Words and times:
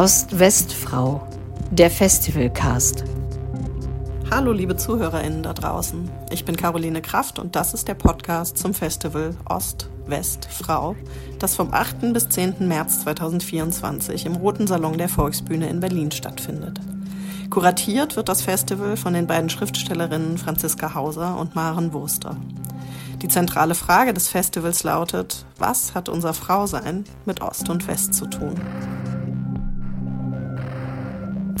Ost-West-Frau, 0.00 1.28
der 1.70 1.90
Festivalcast. 1.90 3.04
Hallo 4.30 4.50
liebe 4.50 4.74
ZuhörerInnen 4.74 5.42
da 5.42 5.52
draußen. 5.52 6.10
Ich 6.30 6.46
bin 6.46 6.56
Caroline 6.56 7.02
Kraft 7.02 7.38
und 7.38 7.54
das 7.54 7.74
ist 7.74 7.86
der 7.86 7.92
Podcast 7.92 8.56
zum 8.56 8.72
Festival 8.72 9.36
Ost-West-Frau, 9.44 10.96
das 11.38 11.54
vom 11.54 11.74
8. 11.74 12.14
bis 12.14 12.30
10. 12.30 12.66
März 12.66 13.00
2024 13.00 14.24
im 14.24 14.36
Roten 14.36 14.66
Salon 14.66 14.96
der 14.96 15.10
Volksbühne 15.10 15.68
in 15.68 15.80
Berlin 15.80 16.10
stattfindet. 16.10 16.80
Kuratiert 17.50 18.16
wird 18.16 18.30
das 18.30 18.40
Festival 18.40 18.96
von 18.96 19.12
den 19.12 19.26
beiden 19.26 19.50
Schriftstellerinnen 19.50 20.38
Franziska 20.38 20.94
Hauser 20.94 21.36
und 21.36 21.54
Maren 21.54 21.92
Wurster. 21.92 22.38
Die 23.20 23.28
zentrale 23.28 23.74
Frage 23.74 24.14
des 24.14 24.28
Festivals 24.28 24.82
lautet, 24.82 25.44
was 25.58 25.94
hat 25.94 26.08
unser 26.08 26.32
Frausein 26.32 27.04
mit 27.26 27.42
Ost 27.42 27.68
und 27.68 27.86
West 27.86 28.14
zu 28.14 28.24
tun? 28.24 28.54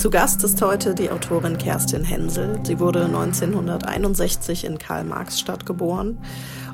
Zu 0.00 0.08
Gast 0.08 0.42
ist 0.44 0.62
heute 0.62 0.94
die 0.94 1.10
Autorin 1.10 1.58
Kerstin 1.58 2.04
Hensel. 2.04 2.58
Sie 2.62 2.80
wurde 2.80 3.04
1961 3.04 4.64
in 4.64 4.78
Karl-Marx-Stadt 4.78 5.66
geboren 5.66 6.16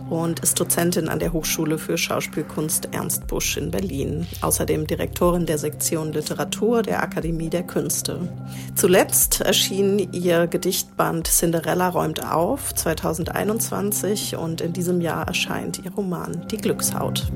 und 0.08 0.38
ist 0.38 0.60
Dozentin 0.60 1.08
an 1.08 1.18
der 1.18 1.32
Hochschule 1.32 1.76
für 1.76 1.98
Schauspielkunst 1.98 2.90
Ernst 2.92 3.26
Busch 3.26 3.56
in 3.56 3.72
Berlin. 3.72 4.28
Außerdem 4.42 4.86
Direktorin 4.86 5.44
der 5.44 5.58
Sektion 5.58 6.12
Literatur 6.12 6.84
der 6.84 7.02
Akademie 7.02 7.50
der 7.50 7.64
Künste. 7.64 8.28
Zuletzt 8.76 9.40
erschien 9.40 10.12
ihr 10.12 10.46
Gedichtband 10.46 11.26
Cinderella 11.26 11.88
räumt 11.88 12.24
auf 12.24 12.76
2021 12.76 14.36
und 14.36 14.60
in 14.60 14.72
diesem 14.72 15.00
Jahr 15.00 15.26
erscheint 15.26 15.84
ihr 15.84 15.92
Roman 15.92 16.46
Die 16.48 16.58
Glückshaut. 16.58 17.26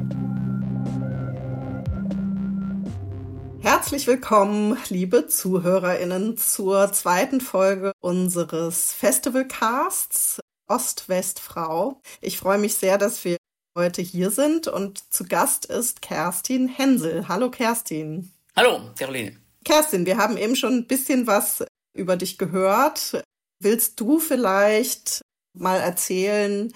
Herzlich 3.63 4.07
willkommen, 4.07 4.79
liebe 4.89 5.27
ZuhörerInnen, 5.27 6.39
zur 6.39 6.93
zweiten 6.93 7.43
Folge 7.43 7.93
unseres 8.01 8.93
Festivalcasts 8.95 10.41
Ost-West-Frau. 10.67 12.01
Ich 12.23 12.39
freue 12.39 12.59
mich 12.59 12.77
sehr, 12.77 12.97
dass 12.97 13.23
wir 13.25 13.37
heute 13.77 14.01
hier 14.01 14.31
sind 14.31 14.67
und 14.67 15.13
zu 15.13 15.25
Gast 15.25 15.67
ist 15.67 16.01
Kerstin 16.01 16.69
Hensel. 16.69 17.29
Hallo 17.29 17.51
Kerstin. 17.51 18.33
Hallo, 18.57 18.81
Caroline. 18.99 19.37
Kerstin, 19.65 20.07
wir 20.07 20.17
haben 20.17 20.39
eben 20.39 20.57
schon 20.57 20.75
ein 20.75 20.87
bisschen 20.87 21.27
was 21.27 21.63
über 21.95 22.17
dich 22.17 22.39
gehört. 22.39 23.23
Willst 23.61 24.01
du 24.01 24.19
vielleicht 24.21 25.21
mal 25.53 25.81
erzählen, 25.81 26.73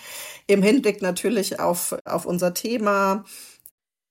im 0.47 0.63
Hinblick 0.63 1.01
natürlich 1.01 1.61
auf, 1.61 1.97
auf 2.05 2.27
unser 2.27 2.53
Thema, 2.53 3.25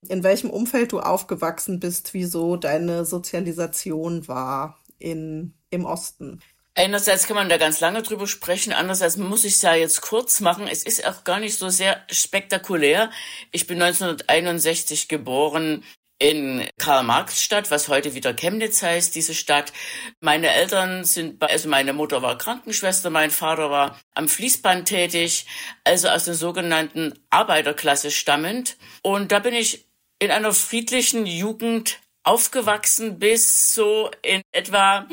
in 0.09 0.23
welchem 0.23 0.49
Umfeld 0.49 0.91
du 0.91 0.99
aufgewachsen 0.99 1.79
bist, 1.79 2.13
wieso 2.13 2.55
deine 2.55 3.05
Sozialisation 3.05 4.27
war 4.27 4.79
in, 4.99 5.53
im 5.69 5.85
Osten. 5.85 6.41
Einerseits 6.75 7.27
kann 7.27 7.35
man 7.35 7.49
da 7.49 7.57
ganz 7.57 7.81
lange 7.81 8.01
drüber 8.01 8.25
sprechen, 8.25 8.73
andererseits 8.73 9.17
muss 9.17 9.45
ich 9.45 9.53
es 9.53 9.61
ja 9.61 9.75
jetzt 9.75 10.01
kurz 10.01 10.39
machen. 10.39 10.67
Es 10.67 10.83
ist 10.83 11.05
auch 11.05 11.23
gar 11.23 11.39
nicht 11.39 11.57
so 11.59 11.69
sehr 11.69 12.01
spektakulär. 12.09 13.11
Ich 13.51 13.67
bin 13.67 13.79
1961 13.79 15.07
geboren 15.07 15.83
in 16.17 16.65
Karl-Marx-Stadt, 16.77 17.69
was 17.69 17.89
heute 17.89 18.15
wieder 18.15 18.33
Chemnitz 18.33 18.81
heißt, 18.81 19.13
diese 19.13 19.35
Stadt. 19.35 19.73
Meine 20.19 20.49
Eltern 20.49 21.03
sind, 21.03 21.43
also 21.43 21.69
meine 21.69 21.93
Mutter 21.93 22.21
war 22.21 22.37
Krankenschwester, 22.37 23.09
mein 23.09 23.29
Vater 23.29 23.69
war 23.69 23.99
am 24.15 24.27
Fließband 24.27 24.87
tätig, 24.87 25.45
also 25.83 26.07
aus 26.07 26.25
der 26.25 26.33
sogenannten 26.33 27.13
Arbeiterklasse 27.29 28.09
stammend. 28.09 28.77
Und 29.01 29.31
da 29.31 29.39
bin 29.39 29.53
ich 29.53 29.85
in 30.23 30.31
einer 30.31 30.53
friedlichen 30.53 31.25
Jugend 31.25 31.99
aufgewachsen 32.23 33.19
bis 33.19 33.73
so 33.73 34.09
in 34.21 34.41
etwa 34.53 35.07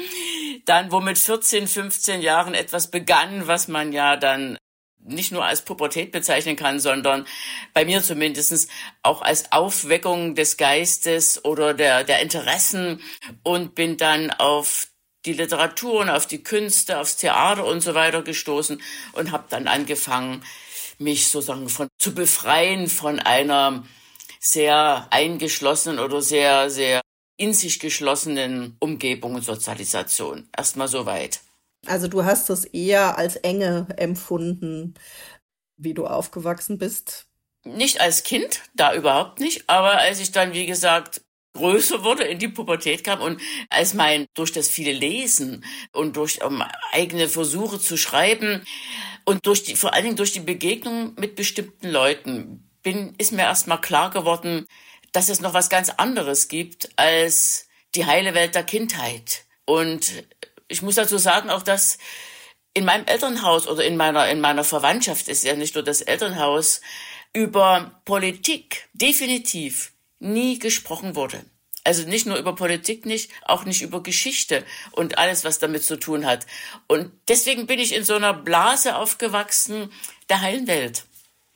dann, 0.64 0.92
wo 0.92 1.00
mit 1.00 1.19
14, 1.19 1.66
15 1.66 2.22
Jahren 2.22 2.55
etwas 2.55 2.91
begann, 2.91 3.48
was 3.48 3.66
man 3.66 3.93
ja 3.93 4.16
dann 4.16 4.56
nicht 5.03 5.32
nur 5.32 5.44
als 5.44 5.62
Pubertät 5.62 6.12
bezeichnen 6.12 6.56
kann, 6.56 6.78
sondern 6.78 7.26
bei 7.72 7.84
mir 7.84 8.03
zumindestens 8.03 8.69
auch 9.03 9.22
als 9.22 9.50
Aufweckung 9.50 10.34
des 10.34 10.56
Geistes 10.56 11.44
oder 11.44 11.75
der, 11.75 12.04
der 12.04 12.20
Interessen 12.20 13.00
und 13.43 13.75
bin 13.75 13.97
dann 13.97 14.31
auf 14.31 14.88
die 15.25 15.32
Literatur 15.32 16.00
und 16.00 16.10
auf 16.10 16.26
die 16.26 16.43
Künste, 16.43 16.99
aufs 16.99 17.16
Theater 17.16 17.65
und 17.65 17.81
so 17.81 17.94
weiter 17.94 18.22
gestoßen 18.22 18.81
und 19.12 19.32
habe 19.32 19.44
dann 19.49 19.66
angefangen, 19.66 20.44
mich 20.99 21.28
sozusagen 21.28 21.69
von, 21.69 21.88
zu 21.99 22.15
befreien 22.15 22.88
von 22.88 23.19
einer 23.19 23.82
sehr 24.41 25.06
eingeschlossenen 25.11 25.99
oder 25.99 26.23
sehr, 26.23 26.71
sehr 26.71 27.01
in 27.37 27.55
sich 27.55 27.78
geschlossenen 27.78 28.77
Umgebung 28.81 29.34
und 29.34 29.45
Sozialisation. 29.45 30.49
Erstmal 30.56 30.89
so 30.89 31.06
weit. 31.06 31.41
Also 31.87 32.09
du 32.09 32.25
hast 32.25 32.50
das 32.50 32.65
eher 32.65 33.17
als 33.17 33.37
Enge 33.37 33.87
empfunden, 33.97 34.95
wie 35.77 35.95
du 35.95 36.06
aufgewachsen 36.06 36.79
bist. 36.79 37.27
Nicht 37.65 38.00
als 38.00 38.23
Kind, 38.23 38.62
da 38.75 38.95
überhaupt 38.95 39.41
nicht, 39.41 39.69
aber 39.69 39.99
als 39.99 40.21
ich 40.21 40.33
dann, 40.33 40.53
wie 40.53 40.67
gesagt, 40.67 41.23
größer 41.55 42.05
wurde, 42.05 42.25
in 42.25 42.39
die 42.39 42.49
Pubertät 42.49 43.05
kam 43.05 43.21
und 43.21 43.41
als 43.71 43.95
mein 43.95 44.27
durch 44.34 44.53
das 44.53 44.69
viele 44.69 44.93
Lesen 44.93 45.65
und 45.93 46.17
durch 46.17 46.43
um, 46.45 46.62
eigene 46.93 47.29
Versuche 47.29 47.79
zu 47.79 47.97
schreiben 47.97 48.65
und 49.25 49.47
durch 49.47 49.65
die 49.65 49.77
vor 49.77 49.93
allen 49.93 50.05
Dingen 50.05 50.17
durch 50.17 50.33
die 50.33 50.41
Begegnung 50.41 51.15
mit 51.19 51.37
bestimmten 51.37 51.89
Leuten 51.91 52.69
bin, 52.83 53.15
ist 53.19 53.33
mir 53.33 53.43
erstmal 53.43 53.81
klar 53.81 54.11
geworden, 54.11 54.67
dass 55.13 55.29
es 55.29 55.41
noch 55.41 55.55
was 55.55 55.69
ganz 55.69 55.91
anderes 55.91 56.49
gibt 56.49 56.91
als 56.97 57.69
die 57.95 58.07
heile 58.07 58.35
Welt 58.35 58.55
der 58.55 58.65
Kindheit. 58.65 59.45
Und 59.65 60.25
ich 60.69 60.83
muss 60.83 60.95
dazu 60.95 61.19
sagen, 61.19 61.51
auch 61.51 61.63
dass 61.63 61.99
in 62.75 62.85
meinem 62.85 63.07
Elternhaus 63.07 63.67
oder 63.67 63.85
in 63.85 63.97
meiner, 63.97 64.29
in 64.29 64.41
meiner 64.41 64.65
Verwandtschaft 64.65 65.29
ist 65.29 65.45
ja 65.45 65.55
nicht 65.57 65.75
nur 65.75 65.85
das 65.85 66.01
Elternhaus, 66.01 66.81
über 67.33 68.01
Politik 68.05 68.89
definitiv 68.93 69.93
nie 70.19 70.59
gesprochen 70.59 71.17
wurde. 71.17 71.45
Also 71.83 72.07
nicht 72.07 72.27
nur 72.27 72.37
über 72.37 72.55
Politik 72.55 73.07
nicht, 73.07 73.31
auch 73.43 73.65
nicht 73.65 73.83
über 73.83 74.03
Geschichte 74.03 74.65
und 74.93 75.19
alles, 75.19 75.45
was 75.45 75.59
damit 75.59 75.83
zu 75.83 75.99
tun 75.99 76.27
hat. 76.27 76.47
Und 76.87 77.11
deswegen 77.29 77.67
bin 77.67 77.79
ich 77.79 77.95
in 77.95 78.05
so 78.05 78.15
einer 78.15 78.35
Blase 78.35 78.97
aufgewachsen 78.97 79.91
der 80.29 80.43
heilen 80.43 80.67
Welt. 80.67 81.05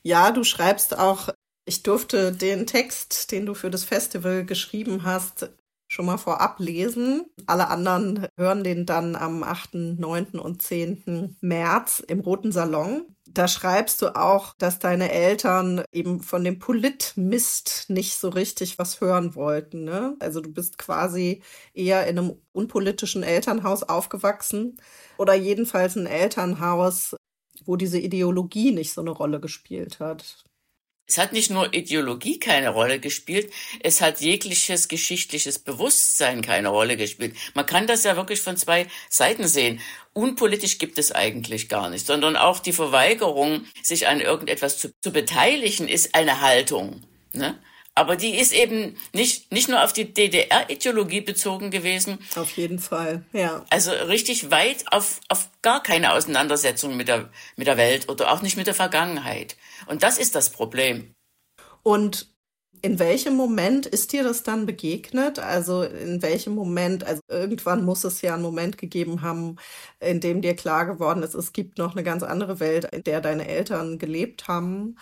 Ja, 0.06 0.32
du 0.32 0.44
schreibst 0.44 0.98
auch, 0.98 1.30
ich 1.66 1.82
durfte 1.82 2.30
den 2.30 2.66
Text, 2.66 3.32
den 3.32 3.46
du 3.46 3.54
für 3.54 3.70
das 3.70 3.84
Festival 3.84 4.44
geschrieben 4.44 5.04
hast, 5.04 5.48
schon 5.88 6.04
mal 6.04 6.18
vorab 6.18 6.60
lesen. 6.60 7.24
Alle 7.46 7.68
anderen 7.68 8.26
hören 8.36 8.64
den 8.64 8.84
dann 8.84 9.16
am 9.16 9.42
8., 9.42 9.74
9. 9.74 10.38
und 10.38 10.60
10. 10.60 11.38
März 11.40 12.02
im 12.06 12.20
Roten 12.20 12.52
Salon. 12.52 13.06
Da 13.26 13.48
schreibst 13.48 14.02
du 14.02 14.14
auch, 14.14 14.52
dass 14.58 14.78
deine 14.78 15.10
Eltern 15.10 15.82
eben 15.90 16.20
von 16.20 16.44
dem 16.44 16.58
Politmist 16.58 17.86
nicht 17.88 18.16
so 18.16 18.28
richtig 18.28 18.78
was 18.78 19.00
hören 19.00 19.34
wollten. 19.34 19.84
Ne? 19.84 20.16
Also 20.20 20.40
du 20.40 20.52
bist 20.52 20.76
quasi 20.76 21.42
eher 21.72 22.06
in 22.06 22.18
einem 22.18 22.42
unpolitischen 22.52 23.22
Elternhaus 23.22 23.82
aufgewachsen 23.82 24.76
oder 25.16 25.34
jedenfalls 25.34 25.96
ein 25.96 26.06
Elternhaus, 26.06 27.16
wo 27.64 27.76
diese 27.76 27.98
Ideologie 27.98 28.72
nicht 28.72 28.92
so 28.92 29.00
eine 29.00 29.10
Rolle 29.10 29.40
gespielt 29.40 30.00
hat. 30.00 30.44
Es 31.06 31.18
hat 31.18 31.34
nicht 31.34 31.50
nur 31.50 31.74
Ideologie 31.74 32.38
keine 32.38 32.70
Rolle 32.70 32.98
gespielt, 32.98 33.52
es 33.80 34.00
hat 34.00 34.22
jegliches 34.22 34.88
geschichtliches 34.88 35.58
Bewusstsein 35.58 36.40
keine 36.40 36.68
Rolle 36.68 36.96
gespielt. 36.96 37.36
Man 37.52 37.66
kann 37.66 37.86
das 37.86 38.04
ja 38.04 38.16
wirklich 38.16 38.40
von 38.40 38.56
zwei 38.56 38.86
Seiten 39.10 39.46
sehen. 39.46 39.80
Unpolitisch 40.14 40.78
gibt 40.78 40.98
es 40.98 41.12
eigentlich 41.12 41.68
gar 41.68 41.90
nicht, 41.90 42.06
sondern 42.06 42.36
auch 42.36 42.58
die 42.58 42.72
Verweigerung, 42.72 43.66
sich 43.82 44.08
an 44.08 44.20
irgendetwas 44.20 44.78
zu, 44.78 44.92
zu 45.02 45.12
beteiligen, 45.12 45.88
ist 45.88 46.14
eine 46.14 46.40
Haltung. 46.40 47.02
Ne? 47.34 47.58
Aber 47.96 48.16
die 48.16 48.34
ist 48.34 48.52
eben 48.52 48.96
nicht, 49.12 49.52
nicht 49.52 49.68
nur 49.68 49.84
auf 49.84 49.92
die 49.92 50.12
DDR-Ideologie 50.12 51.20
bezogen 51.20 51.70
gewesen. 51.70 52.18
Auf 52.34 52.50
jeden 52.56 52.80
Fall, 52.80 53.24
ja. 53.32 53.64
Also 53.70 53.92
richtig 53.92 54.50
weit 54.50 54.84
auf, 54.90 55.20
auf 55.28 55.48
gar 55.62 55.80
keine 55.80 56.12
Auseinandersetzung 56.12 56.96
mit 56.96 57.06
der, 57.06 57.30
mit 57.56 57.68
der 57.68 57.76
Welt 57.76 58.08
oder 58.08 58.32
auch 58.32 58.42
nicht 58.42 58.56
mit 58.56 58.66
der 58.66 58.74
Vergangenheit. 58.74 59.56
Und 59.86 60.02
das 60.02 60.18
ist 60.18 60.34
das 60.34 60.50
Problem. 60.50 61.14
Und 61.84 62.34
in 62.84 62.98
welchem 62.98 63.34
Moment 63.34 63.86
ist 63.86 64.12
dir 64.12 64.24
das 64.24 64.42
dann 64.42 64.66
begegnet? 64.66 65.38
Also 65.38 65.84
in 65.84 66.20
welchem 66.20 66.54
Moment, 66.54 67.04
also 67.04 67.22
irgendwann 67.28 67.82
muss 67.84 68.04
es 68.04 68.20
ja 68.20 68.34
einen 68.34 68.42
Moment 68.42 68.76
gegeben 68.76 69.22
haben, 69.22 69.56
in 70.00 70.20
dem 70.20 70.42
dir 70.42 70.54
klar 70.54 70.84
geworden 70.84 71.22
ist, 71.22 71.34
es 71.34 71.54
gibt 71.54 71.78
noch 71.78 71.92
eine 71.92 72.02
ganz 72.02 72.22
andere 72.22 72.60
Welt, 72.60 72.84
in 72.92 73.02
der 73.04 73.22
deine 73.22 73.48
Eltern 73.48 73.98
gelebt 73.98 74.48
haben. 74.48 74.98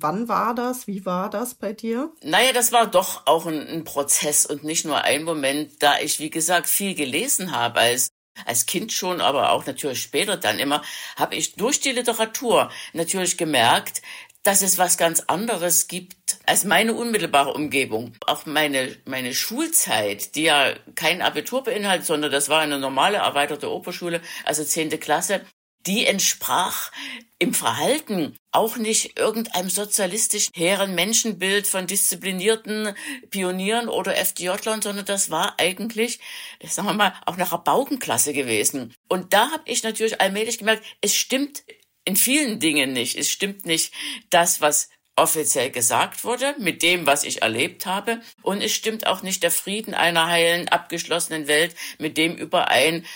Wann 0.00 0.28
war 0.28 0.54
das? 0.54 0.86
Wie 0.86 1.04
war 1.04 1.28
das 1.28 1.54
bei 1.54 1.72
dir? 1.72 2.12
Naja, 2.22 2.52
das 2.52 2.70
war 2.70 2.86
doch 2.86 3.26
auch 3.26 3.46
ein, 3.46 3.66
ein, 3.66 3.84
Prozess 3.84 4.46
und 4.46 4.62
nicht 4.62 4.84
nur 4.84 5.02
ein 5.02 5.24
Moment, 5.24 5.82
da 5.82 5.98
ich, 5.98 6.20
wie 6.20 6.30
gesagt, 6.30 6.68
viel 6.68 6.94
gelesen 6.94 7.52
habe 7.52 7.80
als 7.80 8.08
als 8.46 8.66
Kind 8.66 8.92
schon, 8.92 9.20
aber 9.20 9.50
auch 9.50 9.66
natürlich 9.66 10.00
später 10.00 10.36
dann 10.36 10.60
immer, 10.60 10.82
habe 11.16 11.34
ich 11.34 11.56
durch 11.56 11.80
die 11.80 11.90
Literatur 11.90 12.70
natürlich 12.92 13.36
gemerkt, 13.36 14.00
dass 14.44 14.62
es 14.62 14.78
was 14.78 14.96
ganz 14.96 15.20
anderes 15.26 15.88
gibt 15.88 16.38
als 16.46 16.64
meine 16.64 16.94
unmittelbare 16.94 17.52
Umgebung, 17.52 18.12
auch 18.26 18.46
meine, 18.46 18.96
meine 19.04 19.34
Schulzeit, 19.34 20.36
die 20.36 20.44
ja 20.44 20.72
kein 20.94 21.20
Abitur 21.20 21.64
beinhaltet, 21.64 22.06
sondern 22.06 22.30
das 22.30 22.48
war 22.48 22.60
eine 22.60 22.78
normale 22.78 23.18
erweiterte 23.18 23.70
Oberschule, 23.70 24.20
also 24.44 24.64
zehnte 24.64 24.98
Klasse, 24.98 25.44
die 25.88 26.06
entsprach 26.06 26.92
im 27.38 27.54
Verhalten 27.54 28.36
auch 28.52 28.76
nicht 28.76 29.18
irgendeinem 29.18 29.70
sozialistisch 29.70 30.48
hehren 30.54 30.94
Menschenbild 30.94 31.66
von 31.66 31.86
disziplinierten 31.86 32.94
Pionieren 33.30 33.88
oder 33.88 34.16
FDJlern, 34.16 34.82
sondern 34.82 35.06
das 35.06 35.30
war 35.30 35.58
eigentlich, 35.58 36.20
sagen 36.62 36.88
wir 36.88 36.94
mal, 36.94 37.14
auch 37.24 37.36
nach 37.36 37.52
einer 37.52 37.62
Baugenklasse 37.62 38.34
gewesen. 38.34 38.94
Und 39.08 39.32
da 39.32 39.50
habe 39.50 39.62
ich 39.64 39.82
natürlich 39.82 40.20
allmählich 40.20 40.58
gemerkt, 40.58 40.84
es 41.00 41.14
stimmt 41.16 41.64
in 42.04 42.16
vielen 42.16 42.60
Dingen 42.60 42.92
nicht. 42.92 43.16
Es 43.16 43.30
stimmt 43.30 43.64
nicht 43.64 43.92
das, 44.30 44.60
was 44.60 44.90
offiziell 45.16 45.70
gesagt 45.70 46.22
wurde, 46.22 46.54
mit 46.58 46.82
dem, 46.82 47.06
was 47.06 47.24
ich 47.24 47.42
erlebt 47.42 47.86
habe. 47.86 48.20
Und 48.42 48.62
es 48.62 48.72
stimmt 48.72 49.06
auch 49.06 49.22
nicht 49.22 49.42
der 49.42 49.50
Frieden 49.50 49.94
einer 49.94 50.26
heilen, 50.26 50.68
abgeschlossenen 50.68 51.48
Welt 51.48 51.74
mit 51.98 52.16
dem 52.18 52.36
überein, 52.36 53.06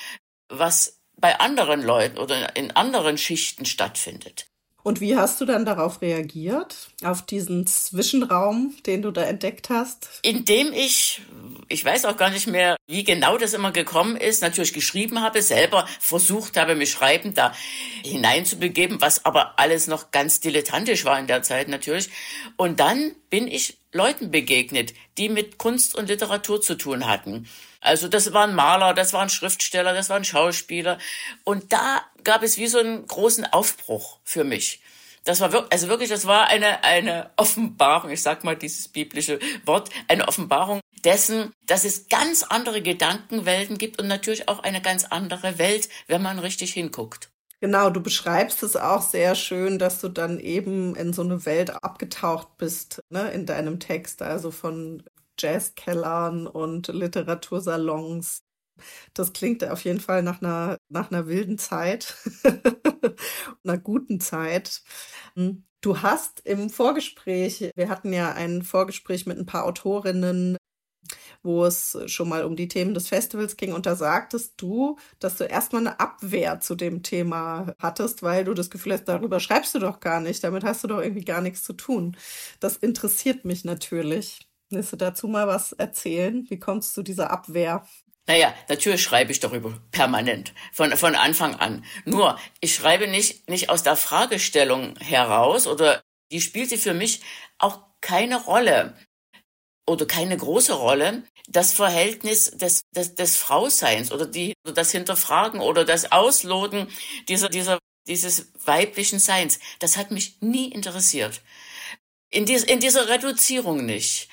was 0.49 1.01
bei 1.23 1.41
anderen 1.41 1.81
Leuten 1.81 2.19
oder 2.19 2.55
in 2.57 2.73
anderen 2.73 3.17
Schichten 3.17 3.65
stattfindet. 3.65 4.47
Und 4.85 5.01
wie 5.01 5.17
hast 5.17 5.41
du 5.41 5.45
dann 5.45 5.65
darauf 5.65 6.03
reagiert, 6.03 6.89
auf 7.05 7.23
diesen 7.23 7.69
Zwischenraum, 7.69 8.75
den 8.85 9.03
du 9.03 9.13
da 9.13 9.23
entdeckt 9.23 9.71
hast? 9.71 10.09
Indem 10.23 10.73
ich, 10.73 11.23
ich 11.69 11.85
weiß 11.85 12.05
auch 12.07 12.17
gar 12.17 12.31
nicht 12.31 12.49
mehr, 12.49 12.77
wie 12.89 13.05
genau 13.05 13.39
das 13.39 13.55
immer 13.55 13.71
gekommen 13.71 14.17
ist, 14.17 14.43
natürlich 14.43 14.73
geschrieben 14.73 15.21
habe, 15.21 15.41
selber 15.41 15.87
versucht 16.01 16.57
habe, 16.57 16.75
mich 16.75 16.91
schreiben 16.91 17.33
da 17.33 17.55
hineinzubegeben, 18.05 19.01
was 19.01 19.25
aber 19.25 19.61
alles 19.61 19.87
noch 19.87 20.11
ganz 20.11 20.41
dilettantisch 20.41 21.05
war 21.05 21.19
in 21.21 21.29
der 21.29 21.45
Zeit 21.45 21.69
natürlich. 21.69 22.11
Und 22.57 22.81
dann 22.81 23.15
bin 23.31 23.47
ich 23.47 23.79
Leuten 23.93 24.33
begegnet, 24.33 24.95
die 25.17 25.29
mit 25.29 25.59
Kunst 25.59 25.95
und 25.95 26.09
Literatur 26.09 26.61
zu 26.61 26.75
tun 26.75 27.07
hatten. 27.07 27.47
Also 27.82 28.06
das 28.08 28.32
waren 28.32 28.55
Maler, 28.55 28.94
das 28.94 29.12
waren 29.12 29.29
Schriftsteller, 29.29 29.93
das 29.93 30.08
waren 30.08 30.25
Schauspieler. 30.25 30.99
Und 31.44 31.73
da 31.73 32.02
gab 32.23 32.43
es 32.43 32.56
wie 32.56 32.69
so 32.69 32.79
einen 32.79 33.06
großen 33.06 33.44
Aufbruch 33.44 34.19
für 34.23 34.44
mich. 34.44 34.81
Das 35.25 35.40
war 35.40 35.52
wirklich, 35.52 35.73
also 35.73 35.88
wirklich, 35.88 36.08
das 36.08 36.26
war 36.26 36.46
eine, 36.46 36.84
eine 36.84 37.31
Offenbarung, 37.37 38.11
ich 38.11 38.23
sag 38.23 38.44
mal 38.44 38.56
dieses 38.56 38.88
biblische 38.88 39.40
Wort, 39.64 39.90
eine 40.08 40.29
Offenbarung 40.29 40.81
dessen, 41.05 41.52
dass 41.67 41.84
es 41.84 42.08
ganz 42.08 42.44
andere 42.44 42.82
Gedankenwelten 42.82 43.79
gibt 43.79 44.00
und 44.00 44.06
natürlich 44.06 44.49
auch 44.49 44.61
eine 44.61 44.81
ganz 44.81 45.05
andere 45.05 45.58
Welt, 45.58 45.88
wenn 46.06 46.23
man 46.23 46.38
richtig 46.38 46.73
hinguckt. 46.73 47.31
Genau, 47.61 47.90
du 47.90 48.00
beschreibst 48.00 48.64
es 48.64 48.75
auch 48.75 49.02
sehr 49.02 49.37
schön, 49.37 49.78
dass 49.78 50.00
du 50.00 50.08
dann 50.08 50.40
eben 50.40 50.96
in 50.96 51.12
so 51.12 51.23
eine 51.23 51.46
Welt 51.46 51.70
abgetaucht 51.85 52.58
bist, 52.58 53.00
ne, 53.08 53.31
in 53.31 53.46
deinem 53.46 53.78
Text, 53.78 54.20
also 54.23 54.50
von 54.50 55.05
Jazzkellern 55.38 56.46
und 56.46 56.88
Literatursalons. 56.88 58.43
Das 59.14 59.32
klingt 59.32 59.64
auf 59.64 59.84
jeden 59.84 60.00
Fall 60.00 60.23
nach 60.23 60.43
einer, 60.43 60.79
nach 60.88 61.11
einer 61.11 61.26
wilden 61.26 61.58
Zeit, 61.58 62.17
einer 63.64 63.79
guten 63.79 64.20
Zeit. 64.20 64.82
Hm. 65.34 65.64
Du 65.81 66.00
hast 66.00 66.40
im 66.46 66.70
Vorgespräch, 66.70 67.73
wir 67.75 67.88
hatten 67.88 68.12
ja 68.12 68.32
ein 68.32 68.62
Vorgespräch 68.62 69.26
mit 69.26 69.37
ein 69.38 69.46
paar 69.46 69.64
Autorinnen, 69.64 70.56
wo 71.43 71.64
es 71.64 71.99
schon 72.06 72.28
mal 72.28 72.44
um 72.44 72.56
die 72.56 72.69
Themen 72.69 72.94
des 72.94 73.08
Festivals 73.08 73.56
ging. 73.56 73.73
Und 73.73 73.87
da 73.87 73.96
sagtest 73.96 74.55
du, 74.58 74.96
dass 75.19 75.37
du 75.37 75.44
erstmal 75.44 75.87
eine 75.87 76.00
Abwehr 76.00 76.61
zu 76.61 76.75
dem 76.76 77.02
Thema 77.02 77.75
hattest, 77.81 78.23
weil 78.23 78.44
du 78.44 78.55
das 78.55 78.70
Gefühl 78.70 78.93
hast, 78.93 79.05
darüber 79.05 79.40
schreibst 79.40 79.75
du 79.75 79.78
doch 79.81 80.00
gar 80.00 80.20
nicht, 80.20 80.44
damit 80.44 80.64
hast 80.64 80.85
du 80.85 80.88
doch 80.88 81.00
irgendwie 81.02 81.25
gar 81.25 81.40
nichts 81.40 81.62
zu 81.64 81.73
tun. 81.75 82.17
Das 82.61 82.76
interessiert 82.76 83.44
mich 83.44 83.64
natürlich. 83.64 84.49
Du 84.73 84.97
dazu 84.97 85.29
mal 85.29 85.47
was 85.47 85.73
erzählen? 85.73 86.47
Wie 86.49 86.59
kommst 86.59 86.91
du 86.91 86.95
zu 86.95 87.03
dieser 87.03 87.31
Abwehr? 87.31 87.87
Naja, 88.27 88.55
natürlich 88.69 89.03
schreibe 89.03 89.33
ich 89.33 89.41
darüber 89.41 89.79
permanent, 89.91 90.55
von, 90.73 90.97
von 90.97 91.15
Anfang 91.15 91.57
an. 91.57 91.85
Nur, 92.07 92.39
ich 92.61 92.75
schreibe 92.75 93.07
nicht, 93.07 93.51
nicht 93.51 93.69
aus 93.69 93.83
der 93.83 93.97
Fragestellung 93.97 94.97
heraus 94.99 95.67
oder 95.67 96.03
die 96.31 96.41
spielte 96.41 96.79
für 96.79 96.95
mich 96.95 97.21
auch 97.59 97.81
keine 98.01 98.43
Rolle 98.43 98.97
oder 99.87 100.07
keine 100.07 100.37
große 100.37 100.73
Rolle, 100.73 101.25
das 101.49 101.75
Verhältnis 101.75 102.53
des, 102.53 102.83
des, 102.93 103.15
des 103.15 103.37
Frauseins 103.37 104.11
oder, 104.11 104.27
die, 104.27 104.55
das 104.63 104.93
Hinterfragen 104.93 105.61
oder 105.61 105.85
das 105.85 106.13
Ausloten 106.13 106.89
dieser, 107.29 107.49
dieser, 107.51 107.79
dieses 108.07 108.53
weiblichen 108.65 109.19
Seins. 109.19 109.59
Das 109.81 109.97
hat 109.97 110.13
mich 110.13 110.41
nie 110.41 110.71
interessiert. 110.71 111.43
In, 112.32 112.46
dies, 112.46 112.64
in 112.64 112.81
dieser 112.81 113.08
Reduzierung 113.08 113.84
nicht. 113.87 114.29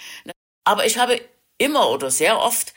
Aber 0.64 0.86
ich 0.86 0.98
habe 0.98 1.22
immer 1.58 1.90
oder 1.90 2.10
sehr 2.10 2.40
oft 2.40 2.74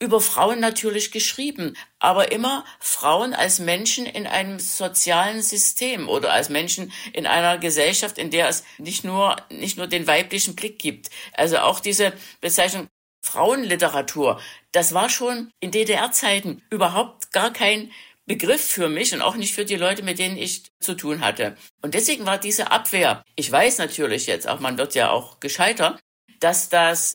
über 0.00 0.20
Frauen 0.20 0.60
natürlich 0.60 1.10
geschrieben, 1.10 1.76
aber 1.98 2.30
immer 2.30 2.64
Frauen 2.78 3.34
als 3.34 3.58
Menschen 3.58 4.06
in 4.06 4.26
einem 4.26 4.60
sozialen 4.60 5.42
System 5.42 6.08
oder 6.08 6.32
als 6.32 6.50
Menschen 6.50 6.92
in 7.12 7.26
einer 7.26 7.58
Gesellschaft, 7.58 8.18
in 8.18 8.30
der 8.30 8.48
es 8.48 8.64
nicht 8.78 9.04
nur, 9.04 9.36
nicht 9.50 9.76
nur 9.76 9.86
den 9.86 10.06
weiblichen 10.06 10.54
Blick 10.54 10.78
gibt. 10.78 11.10
Also 11.32 11.58
auch 11.58 11.80
diese 11.80 12.12
Bezeichnung 12.40 12.88
Frauenliteratur, 13.24 14.40
das 14.72 14.94
war 14.94 15.08
schon 15.08 15.50
in 15.60 15.70
DDR-Zeiten 15.70 16.62
überhaupt 16.70 17.32
gar 17.32 17.52
kein 17.52 17.90
Begriff 18.28 18.62
für 18.62 18.88
mich 18.88 19.12
und 19.12 19.22
auch 19.22 19.34
nicht 19.34 19.54
für 19.54 19.64
die 19.64 19.76
Leute, 19.76 20.02
mit 20.02 20.18
denen 20.18 20.36
ich 20.36 20.64
zu 20.80 20.94
tun 20.94 21.22
hatte. 21.22 21.56
Und 21.82 21.94
deswegen 21.94 22.26
war 22.26 22.38
diese 22.38 22.70
Abwehr, 22.70 23.24
ich 23.34 23.50
weiß 23.50 23.78
natürlich 23.78 24.26
jetzt 24.26 24.46
auch, 24.46 24.60
man 24.60 24.78
wird 24.78 24.94
ja 24.94 25.10
auch 25.10 25.40
gescheiter, 25.40 25.98
dass 26.38 26.68
das 26.68 27.14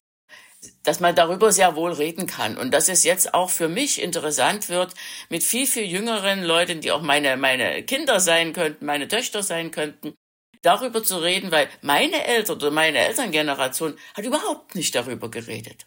dass 0.84 1.02
man 1.02 1.14
darüber 1.14 1.52
sehr 1.52 1.76
wohl 1.76 1.92
reden 1.92 2.26
kann 2.26 2.58
und 2.58 2.74
dass 2.74 2.88
es 2.88 3.04
jetzt 3.04 3.34
auch 3.34 3.50
für 3.50 3.68
mich 3.68 4.02
interessant 4.02 4.70
wird, 4.70 4.94
mit 5.28 5.44
viel, 5.44 5.68
viel 5.68 5.84
jüngeren 5.84 6.42
Leuten, 6.42 6.80
die 6.80 6.94
auch 6.94 7.02
meine, 7.02 7.36
meine 7.36 7.84
Kinder 7.84 8.22
sein 8.22 8.54
könnten, 8.54 8.86
meine 8.86 9.10
Töchter 9.10 9.44
sein 9.44 9.72
könnten, 9.72 10.14
darüber 10.62 11.04
zu 11.04 11.18
reden, 11.18 11.52
weil 11.52 11.68
meine 11.82 12.26
Eltern 12.26 12.56
oder 12.56 12.72
meine 12.72 13.00
Elterngeneration 13.00 13.98
hat 14.14 14.24
überhaupt 14.24 14.76
nicht 14.76 14.96
darüber 14.96 15.30
geredet. 15.30 15.86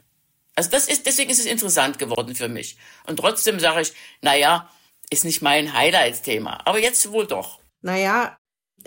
Also 0.55 0.71
das 0.71 0.89
ist, 0.89 1.07
deswegen 1.07 1.31
ist 1.31 1.41
es 1.41 1.47
interessant 1.47 1.99
geworden 1.99 2.35
für 2.35 2.49
mich. 2.49 2.77
Und 3.07 3.19
trotzdem 3.19 3.61
sage 3.61 3.83
ich, 3.83 3.93
naja, 4.23 4.71
ist 5.11 5.25
nicht 5.25 5.43
mein 5.43 5.73
Highlight-Thema. 5.73 6.67
Aber 6.67 6.79
jetzt 6.79 7.11
wohl 7.13 7.27
doch. 7.27 7.61
Naja, 7.83 8.37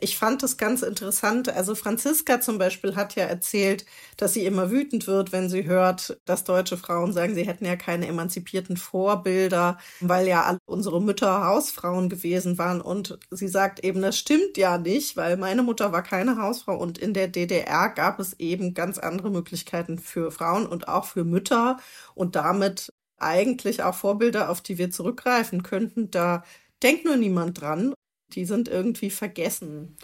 ich 0.01 0.17
fand 0.17 0.43
das 0.43 0.57
ganz 0.57 0.81
interessant. 0.81 1.49
Also 1.49 1.75
Franziska 1.75 2.41
zum 2.41 2.57
Beispiel 2.57 2.95
hat 2.95 3.15
ja 3.15 3.25
erzählt, 3.25 3.85
dass 4.17 4.33
sie 4.33 4.45
immer 4.45 4.71
wütend 4.71 5.07
wird, 5.07 5.31
wenn 5.31 5.49
sie 5.49 5.65
hört, 5.65 6.19
dass 6.25 6.43
deutsche 6.43 6.77
Frauen 6.77 7.11
sagen, 7.13 7.35
sie 7.35 7.45
hätten 7.45 7.65
ja 7.65 7.75
keine 7.75 8.07
emanzipierten 8.07 8.77
Vorbilder, 8.77 9.77
weil 9.99 10.27
ja 10.27 10.43
alle 10.43 10.59
unsere 10.65 11.01
Mütter 11.01 11.45
Hausfrauen 11.45 12.09
gewesen 12.09 12.57
waren. 12.57 12.81
Und 12.81 13.19
sie 13.31 13.47
sagt 13.47 13.83
eben, 13.83 14.01
das 14.01 14.17
stimmt 14.17 14.57
ja 14.57 14.77
nicht, 14.77 15.17
weil 15.17 15.37
meine 15.37 15.63
Mutter 15.63 15.91
war 15.91 16.03
keine 16.03 16.37
Hausfrau 16.41 16.77
und 16.77 16.97
in 16.97 17.13
der 17.13 17.27
DDR 17.27 17.89
gab 17.89 18.19
es 18.19 18.39
eben 18.39 18.73
ganz 18.73 18.97
andere 18.97 19.29
Möglichkeiten 19.31 19.97
für 19.99 20.31
Frauen 20.31 20.65
und 20.65 20.87
auch 20.87 21.05
für 21.05 21.23
Mütter 21.23 21.77
und 22.15 22.35
damit 22.35 22.93
eigentlich 23.19 23.83
auch 23.83 23.95
Vorbilder, 23.95 24.49
auf 24.49 24.61
die 24.61 24.77
wir 24.77 24.91
zurückgreifen 24.91 25.63
könnten. 25.63 26.11
Da 26.11 26.43
denkt 26.83 27.05
nur 27.05 27.15
niemand 27.15 27.61
dran. 27.61 27.93
Die 28.33 28.45
sind 28.45 28.67
irgendwie 28.67 29.09
vergessen. 29.09 29.97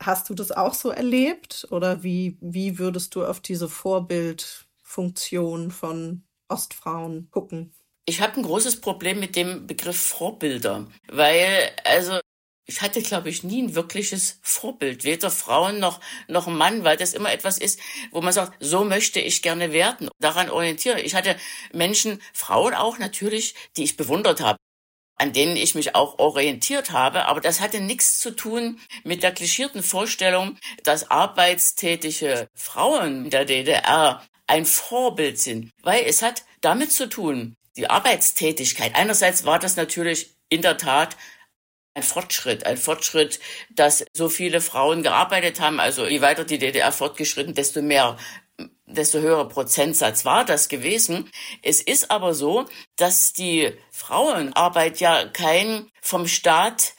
Hast 0.00 0.30
du 0.30 0.34
das 0.34 0.52
auch 0.52 0.74
so 0.74 0.90
erlebt? 0.90 1.66
Oder 1.70 2.02
wie, 2.02 2.36
wie 2.40 2.78
würdest 2.78 3.14
du 3.14 3.24
auf 3.24 3.40
diese 3.40 3.68
Vorbildfunktion 3.68 5.70
von 5.70 6.24
Ostfrauen 6.48 7.28
gucken? 7.30 7.72
Ich 8.04 8.20
habe 8.20 8.36
ein 8.36 8.42
großes 8.42 8.80
Problem 8.80 9.20
mit 9.20 9.36
dem 9.36 9.66
Begriff 9.66 9.96
Vorbilder, 9.96 10.88
weil 11.08 11.70
also 11.84 12.18
ich 12.66 12.80
hatte, 12.80 13.02
glaube 13.02 13.28
ich, 13.28 13.42
nie 13.42 13.62
ein 13.62 13.74
wirkliches 13.74 14.38
Vorbild, 14.42 15.04
weder 15.04 15.30
Frauen 15.30 15.80
noch, 15.80 16.00
noch 16.28 16.46
Mann, 16.46 16.84
weil 16.84 16.96
das 16.96 17.12
immer 17.12 17.32
etwas 17.32 17.58
ist, 17.58 17.80
wo 18.10 18.20
man 18.20 18.32
sagt, 18.32 18.54
so 18.60 18.84
möchte 18.84 19.20
ich 19.20 19.42
gerne 19.42 19.72
werden, 19.72 20.08
daran 20.20 20.50
orientiere. 20.50 21.00
Ich 21.00 21.14
hatte 21.14 21.36
Menschen, 21.72 22.20
Frauen 22.32 22.74
auch 22.74 22.98
natürlich, 22.98 23.54
die 23.76 23.84
ich 23.84 23.96
bewundert 23.96 24.40
habe 24.40 24.58
an 25.22 25.32
denen 25.32 25.56
ich 25.56 25.76
mich 25.76 25.94
auch 25.94 26.18
orientiert 26.18 26.90
habe. 26.90 27.26
Aber 27.26 27.40
das 27.40 27.60
hatte 27.60 27.80
nichts 27.80 28.18
zu 28.18 28.34
tun 28.34 28.80
mit 29.04 29.22
der 29.22 29.30
klischierten 29.30 29.84
Vorstellung, 29.84 30.58
dass 30.82 31.12
arbeitstätige 31.12 32.48
Frauen 32.56 33.30
der 33.30 33.44
DDR 33.44 34.26
ein 34.48 34.66
Vorbild 34.66 35.38
sind, 35.38 35.70
weil 35.82 36.04
es 36.06 36.22
hat 36.22 36.42
damit 36.60 36.90
zu 36.90 37.08
tun, 37.08 37.54
die 37.76 37.88
Arbeitstätigkeit. 37.88 38.96
Einerseits 38.96 39.44
war 39.44 39.60
das 39.60 39.76
natürlich 39.76 40.34
in 40.48 40.60
der 40.60 40.76
Tat 40.76 41.16
ein 41.94 42.02
Fortschritt, 42.02 42.64
ein 42.66 42.76
Fortschritt, 42.76 43.40
dass 43.70 44.04
so 44.12 44.28
viele 44.28 44.60
Frauen 44.60 45.02
gearbeitet 45.02 45.60
haben. 45.60 45.80
Also 45.80 46.06
je 46.06 46.20
weiter 46.20 46.44
die 46.44 46.58
DDR 46.58 46.92
fortgeschritten, 46.92 47.54
desto 47.54 47.82
mehr 47.82 48.16
desto 48.86 49.20
höherer 49.20 49.48
Prozentsatz 49.48 50.24
war 50.24 50.44
das 50.44 50.68
gewesen. 50.68 51.30
Es 51.62 51.80
ist 51.80 52.10
aber 52.10 52.34
so, 52.34 52.66
dass 52.96 53.32
die 53.32 53.72
Frauenarbeit 53.90 55.00
ja 55.00 55.26
kein 55.26 55.90
vom 56.00 56.26
Staat 56.26 56.94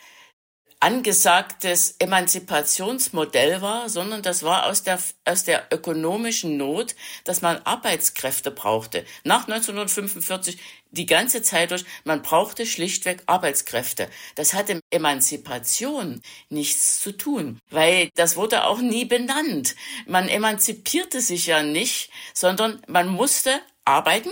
angesagtes 0.83 1.95
Emanzipationsmodell 1.99 3.61
war, 3.61 3.87
sondern 3.87 4.21
das 4.21 4.43
war 4.43 4.65
aus 4.65 4.83
der, 4.83 4.99
aus 5.23 5.45
der 5.45 5.67
ökonomischen 5.71 6.57
Not, 6.57 6.95
dass 7.23 7.41
man 7.41 7.55
Arbeitskräfte 7.63 8.51
brauchte. 8.51 9.05
Nach 9.23 9.47
1945 9.47 10.57
die 10.91 11.05
ganze 11.05 11.41
Zeit 11.41 11.71
durch, 11.71 11.85
man 12.03 12.21
brauchte 12.21 12.65
schlichtweg 12.65 13.23
Arbeitskräfte. 13.27 14.09
Das 14.35 14.53
hatte 14.53 14.81
Emanzipation 14.89 16.21
nichts 16.49 16.99
zu 16.99 17.13
tun, 17.13 17.59
weil 17.69 18.09
das 18.15 18.35
wurde 18.35 18.65
auch 18.65 18.79
nie 18.79 19.05
benannt. 19.05 19.77
Man 20.05 20.27
emanzipierte 20.27 21.21
sich 21.21 21.47
ja 21.47 21.63
nicht, 21.63 22.11
sondern 22.33 22.81
man 22.87 23.07
musste 23.07 23.57
arbeiten, 23.85 24.31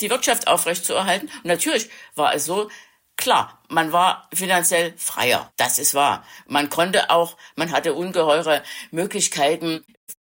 die 0.00 0.08
Wirtschaft 0.08 0.46
aufrechtzuerhalten. 0.46 1.28
Und 1.42 1.46
natürlich 1.46 1.90
war 2.14 2.32
es 2.32 2.44
so, 2.44 2.70
Klar, 3.16 3.62
man 3.68 3.92
war 3.92 4.28
finanziell 4.34 4.94
freier, 4.96 5.52
das 5.56 5.78
ist 5.78 5.94
wahr. 5.94 6.24
Man 6.46 6.68
konnte 6.68 7.10
auch, 7.10 7.36
man 7.56 7.70
hatte 7.70 7.94
ungeheure 7.94 8.62
Möglichkeiten, 8.90 9.84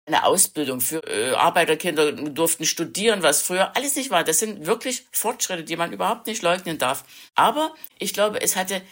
eine 0.06 0.24
Ausbildung 0.24 0.80
für 0.80 1.02
äh, 1.06 1.34
Arbeiterkinder 1.34 2.12
durften 2.12 2.66
studieren, 2.66 3.22
was 3.22 3.42
früher 3.42 3.74
alles 3.74 3.96
nicht 3.96 4.10
war. 4.10 4.22
Das 4.22 4.38
sind 4.38 4.66
wirklich 4.66 5.06
Fortschritte, 5.12 5.64
die 5.64 5.76
man 5.76 5.92
überhaupt 5.92 6.26
nicht 6.26 6.42
leugnen 6.42 6.78
darf. 6.78 7.04
Aber 7.34 7.74
ich 7.98 8.12
glaube, 8.12 8.40
es 8.42 8.54
hatte 8.56 8.82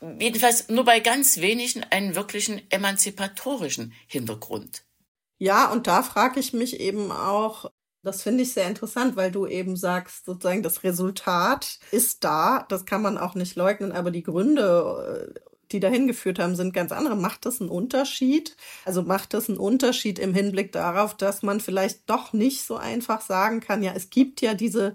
jedenfalls 0.00 0.68
nur 0.68 0.84
bei 0.84 1.00
ganz 1.00 1.38
wenigen 1.38 1.84
einen 1.84 2.14
wirklichen 2.14 2.68
emanzipatorischen 2.70 3.94
Hintergrund. 4.06 4.84
Ja, 5.38 5.70
und 5.70 5.86
da 5.86 6.02
frage 6.02 6.40
ich 6.40 6.52
mich 6.52 6.80
eben 6.80 7.12
auch, 7.12 7.70
das 8.08 8.22
finde 8.22 8.42
ich 8.42 8.52
sehr 8.54 8.66
interessant, 8.66 9.16
weil 9.16 9.30
du 9.30 9.46
eben 9.46 9.76
sagst, 9.76 10.24
sozusagen 10.24 10.62
das 10.62 10.82
Resultat 10.82 11.78
ist 11.92 12.24
da, 12.24 12.64
das 12.68 12.86
kann 12.86 13.02
man 13.02 13.18
auch 13.18 13.34
nicht 13.34 13.54
leugnen, 13.54 13.92
aber 13.92 14.10
die 14.10 14.22
Gründe, 14.22 15.34
äh, 15.36 15.40
die 15.72 15.80
dahin 15.80 16.06
geführt 16.06 16.38
haben, 16.38 16.56
sind 16.56 16.72
ganz 16.72 16.92
andere. 16.92 17.16
Macht 17.16 17.44
das 17.44 17.60
einen 17.60 17.70
Unterschied? 17.70 18.56
Also 18.86 19.02
macht 19.02 19.34
das 19.34 19.48
einen 19.50 19.58
Unterschied 19.58 20.18
im 20.18 20.32
Hinblick 20.34 20.72
darauf, 20.72 21.14
dass 21.16 21.42
man 21.42 21.60
vielleicht 21.60 22.08
doch 22.08 22.32
nicht 22.32 22.64
so 22.64 22.76
einfach 22.76 23.20
sagen 23.20 23.60
kann, 23.60 23.82
ja, 23.82 23.92
es 23.94 24.08
gibt 24.10 24.40
ja 24.40 24.54
diese, 24.54 24.94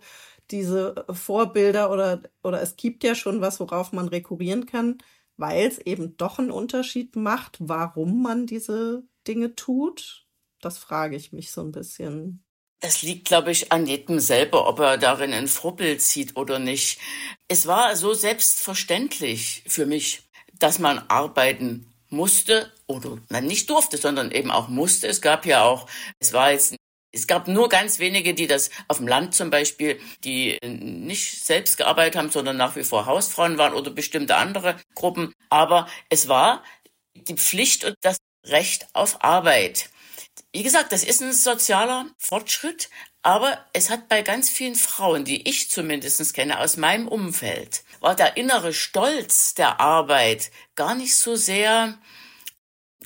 diese 0.51 1.05
Vorbilder 1.11 1.91
oder, 1.91 2.23
oder 2.43 2.61
es 2.61 2.75
gibt 2.75 3.03
ja 3.03 3.15
schon 3.15 3.41
was, 3.41 3.59
worauf 3.59 3.91
man 3.93 4.07
rekurrieren 4.07 4.65
kann, 4.65 4.97
weil 5.37 5.67
es 5.67 5.77
eben 5.79 6.17
doch 6.17 6.39
einen 6.39 6.51
Unterschied 6.51 7.15
macht, 7.15 7.57
warum 7.59 8.23
man 8.23 8.47
diese 8.47 9.03
Dinge 9.27 9.55
tut? 9.55 10.27
Das 10.61 10.77
frage 10.79 11.15
ich 11.15 11.31
mich 11.33 11.51
so 11.51 11.61
ein 11.61 11.71
bisschen. 11.71 12.42
Das 12.83 13.01
liegt, 13.01 13.23
glaube 13.23 13.49
ich, 13.49 13.71
an 13.71 13.87
jedem 13.87 14.19
selber, 14.19 14.67
ob 14.67 14.79
er 14.79 14.97
darin 14.97 15.31
ein 15.31 15.47
Vorbild 15.47 16.01
sieht 16.01 16.35
oder 16.35 16.59
nicht. 16.59 16.99
Es 17.47 17.65
war 17.65 17.95
so 17.95 18.13
selbstverständlich 18.13 19.63
für 19.65 19.85
mich, 19.85 20.23
dass 20.59 20.79
man 20.79 20.99
arbeiten 21.07 21.93
musste 22.09 22.73
oder 22.85 23.19
man 23.29 23.45
nicht 23.45 23.69
durfte, 23.69 23.95
sondern 23.95 24.31
eben 24.31 24.51
auch 24.51 24.67
musste. 24.67 25.07
Es 25.07 25.21
gab 25.21 25.45
ja 25.45 25.63
auch, 25.63 25.87
es 26.19 26.33
war 26.33 26.51
jetzt 26.51 26.75
es 27.13 27.27
gab 27.27 27.47
nur 27.47 27.69
ganz 27.69 27.99
wenige, 27.99 28.33
die 28.33 28.47
das 28.47 28.69
auf 28.89 28.97
dem 28.97 29.07
Land 29.07 29.33
zum 29.33 29.49
Beispiel, 29.49 29.97
die 30.25 30.57
nicht 30.65 31.45
selbst 31.45 31.77
gearbeitet 31.77 32.17
haben, 32.17 32.31
sondern 32.31 32.57
nach 32.57 32.75
wie 32.75 32.83
vor 32.83 33.05
Hausfrauen 33.05 33.57
waren 33.57 33.75
oder 33.75 33.91
bestimmte 33.91 34.35
andere 34.35 34.75
Gruppen. 34.93 35.31
Aber 35.49 35.87
es 36.09 36.27
war 36.27 36.63
die 37.13 37.35
Pflicht 37.35 37.85
und 37.85 37.95
das 38.01 38.17
Recht 38.45 38.87
auf 38.91 39.23
Arbeit. 39.23 39.89
Wie 40.51 40.63
gesagt, 40.63 40.91
das 40.91 41.03
ist 41.03 41.21
ein 41.21 41.33
sozialer 41.33 42.07
Fortschritt, 42.17 42.89
aber 43.21 43.65
es 43.73 43.89
hat 43.89 44.09
bei 44.09 44.21
ganz 44.21 44.49
vielen 44.49 44.75
Frauen, 44.75 45.25
die 45.25 45.47
ich 45.47 45.69
zumindest 45.69 46.33
kenne 46.33 46.59
aus 46.59 46.77
meinem 46.77 47.07
Umfeld, 47.07 47.83
war 48.01 48.15
der 48.15 48.37
innere 48.37 48.73
Stolz 48.73 49.53
der 49.55 49.79
Arbeit 49.79 50.51
gar 50.75 50.93
nicht 50.93 51.15
so 51.15 51.35
sehr, 51.35 51.97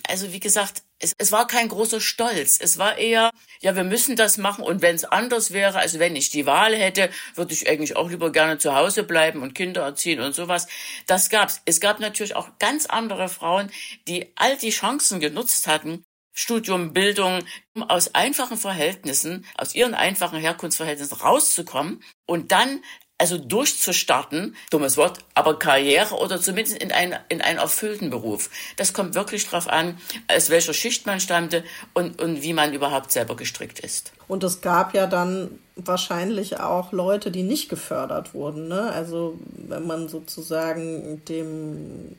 also 0.08 0.34
wie 0.34 0.40
gesagt, 0.40 0.84
es, 1.00 1.14
es 1.18 1.32
war 1.32 1.48
kein 1.48 1.68
großer 1.70 2.02
Stolz. 2.02 2.58
Es 2.60 2.78
war 2.78 2.98
eher, 2.98 3.30
ja, 3.62 3.76
wir 3.76 3.84
müssen 3.84 4.16
das 4.16 4.38
machen 4.38 4.64
und 4.64 4.82
wenn 4.82 4.96
es 4.96 5.06
anders 5.06 5.52
wäre, 5.54 5.78
also 5.80 6.00
wenn 6.00 6.16
ich 6.16 6.30
die 6.30 6.46
Wahl 6.46 6.76
hätte, 6.76 7.10
würde 7.36 7.54
ich 7.54 7.70
eigentlich 7.70 7.96
auch 7.96 8.10
lieber 8.10 8.32
gerne 8.32 8.58
zu 8.58 8.76
Hause 8.76 9.04
bleiben 9.04 9.42
und 9.42 9.54
Kinder 9.54 9.84
erziehen 9.84 10.20
und 10.20 10.34
sowas. 10.34 10.68
Das 11.06 11.30
gab's. 11.30 11.62
Es 11.66 11.80
gab 11.80 12.00
natürlich 12.00 12.36
auch 12.36 12.58
ganz 12.60 12.88
andere 12.88 13.30
Frauen, 13.30 13.72
die 14.08 14.32
all 14.36 14.58
die 14.58 14.72
Chancen 14.72 15.20
genutzt 15.20 15.68
hatten, 15.68 16.04
Studium, 16.39 16.94
Bildung, 16.94 17.44
um 17.74 17.82
aus 17.82 18.13
einfachen 18.13 18.58
Verhältnissen, 18.58 19.44
aus 19.58 19.74
ihren 19.74 19.96
einfachen 19.96 20.39
Herkunftsverhältnissen 20.39 21.17
rauszukommen 21.17 22.03
und 22.27 22.51
dann 22.51 22.82
also 23.17 23.39
durchzustarten, 23.39 24.56
dummes 24.70 24.98
Wort, 24.98 25.25
aber 25.34 25.58
Karriere 25.58 26.13
oder 26.13 26.39
zumindest 26.39 26.77
in 26.77 26.91
einen, 26.91 27.15
in 27.29 27.41
einen 27.41 27.58
erfüllten 27.58 28.12
Beruf. 28.12 28.51
Das 28.75 28.94
kommt 28.94 29.15
wirklich 29.15 29.46
darauf 29.46 29.67
an, 29.67 29.98
aus 30.27 30.51
welcher 30.51 30.75
Schicht 30.75 31.08
man 31.08 31.20
stammte 31.20 31.63
und, 31.96 32.22
und 32.22 32.44
wie 32.44 32.53
man 32.53 32.72
überhaupt 32.74 33.12
selber 33.12 33.36
gestrickt 33.36 33.79
ist. 33.79 34.13
Und 34.27 34.44
es 34.44 34.62
gab 34.62 34.94
ja 34.94 35.08
dann 35.08 35.58
wahrscheinlich 35.75 36.60
auch 36.60 36.91
Leute, 36.91 37.32
die 37.32 37.41
nicht 37.41 37.70
gefördert 37.70 38.36
wurden. 38.36 38.67
Ne? 38.67 38.91
Also 38.91 39.39
wenn 39.56 39.88
man 39.88 40.08
sozusagen 40.08 41.25
dem 41.25 42.15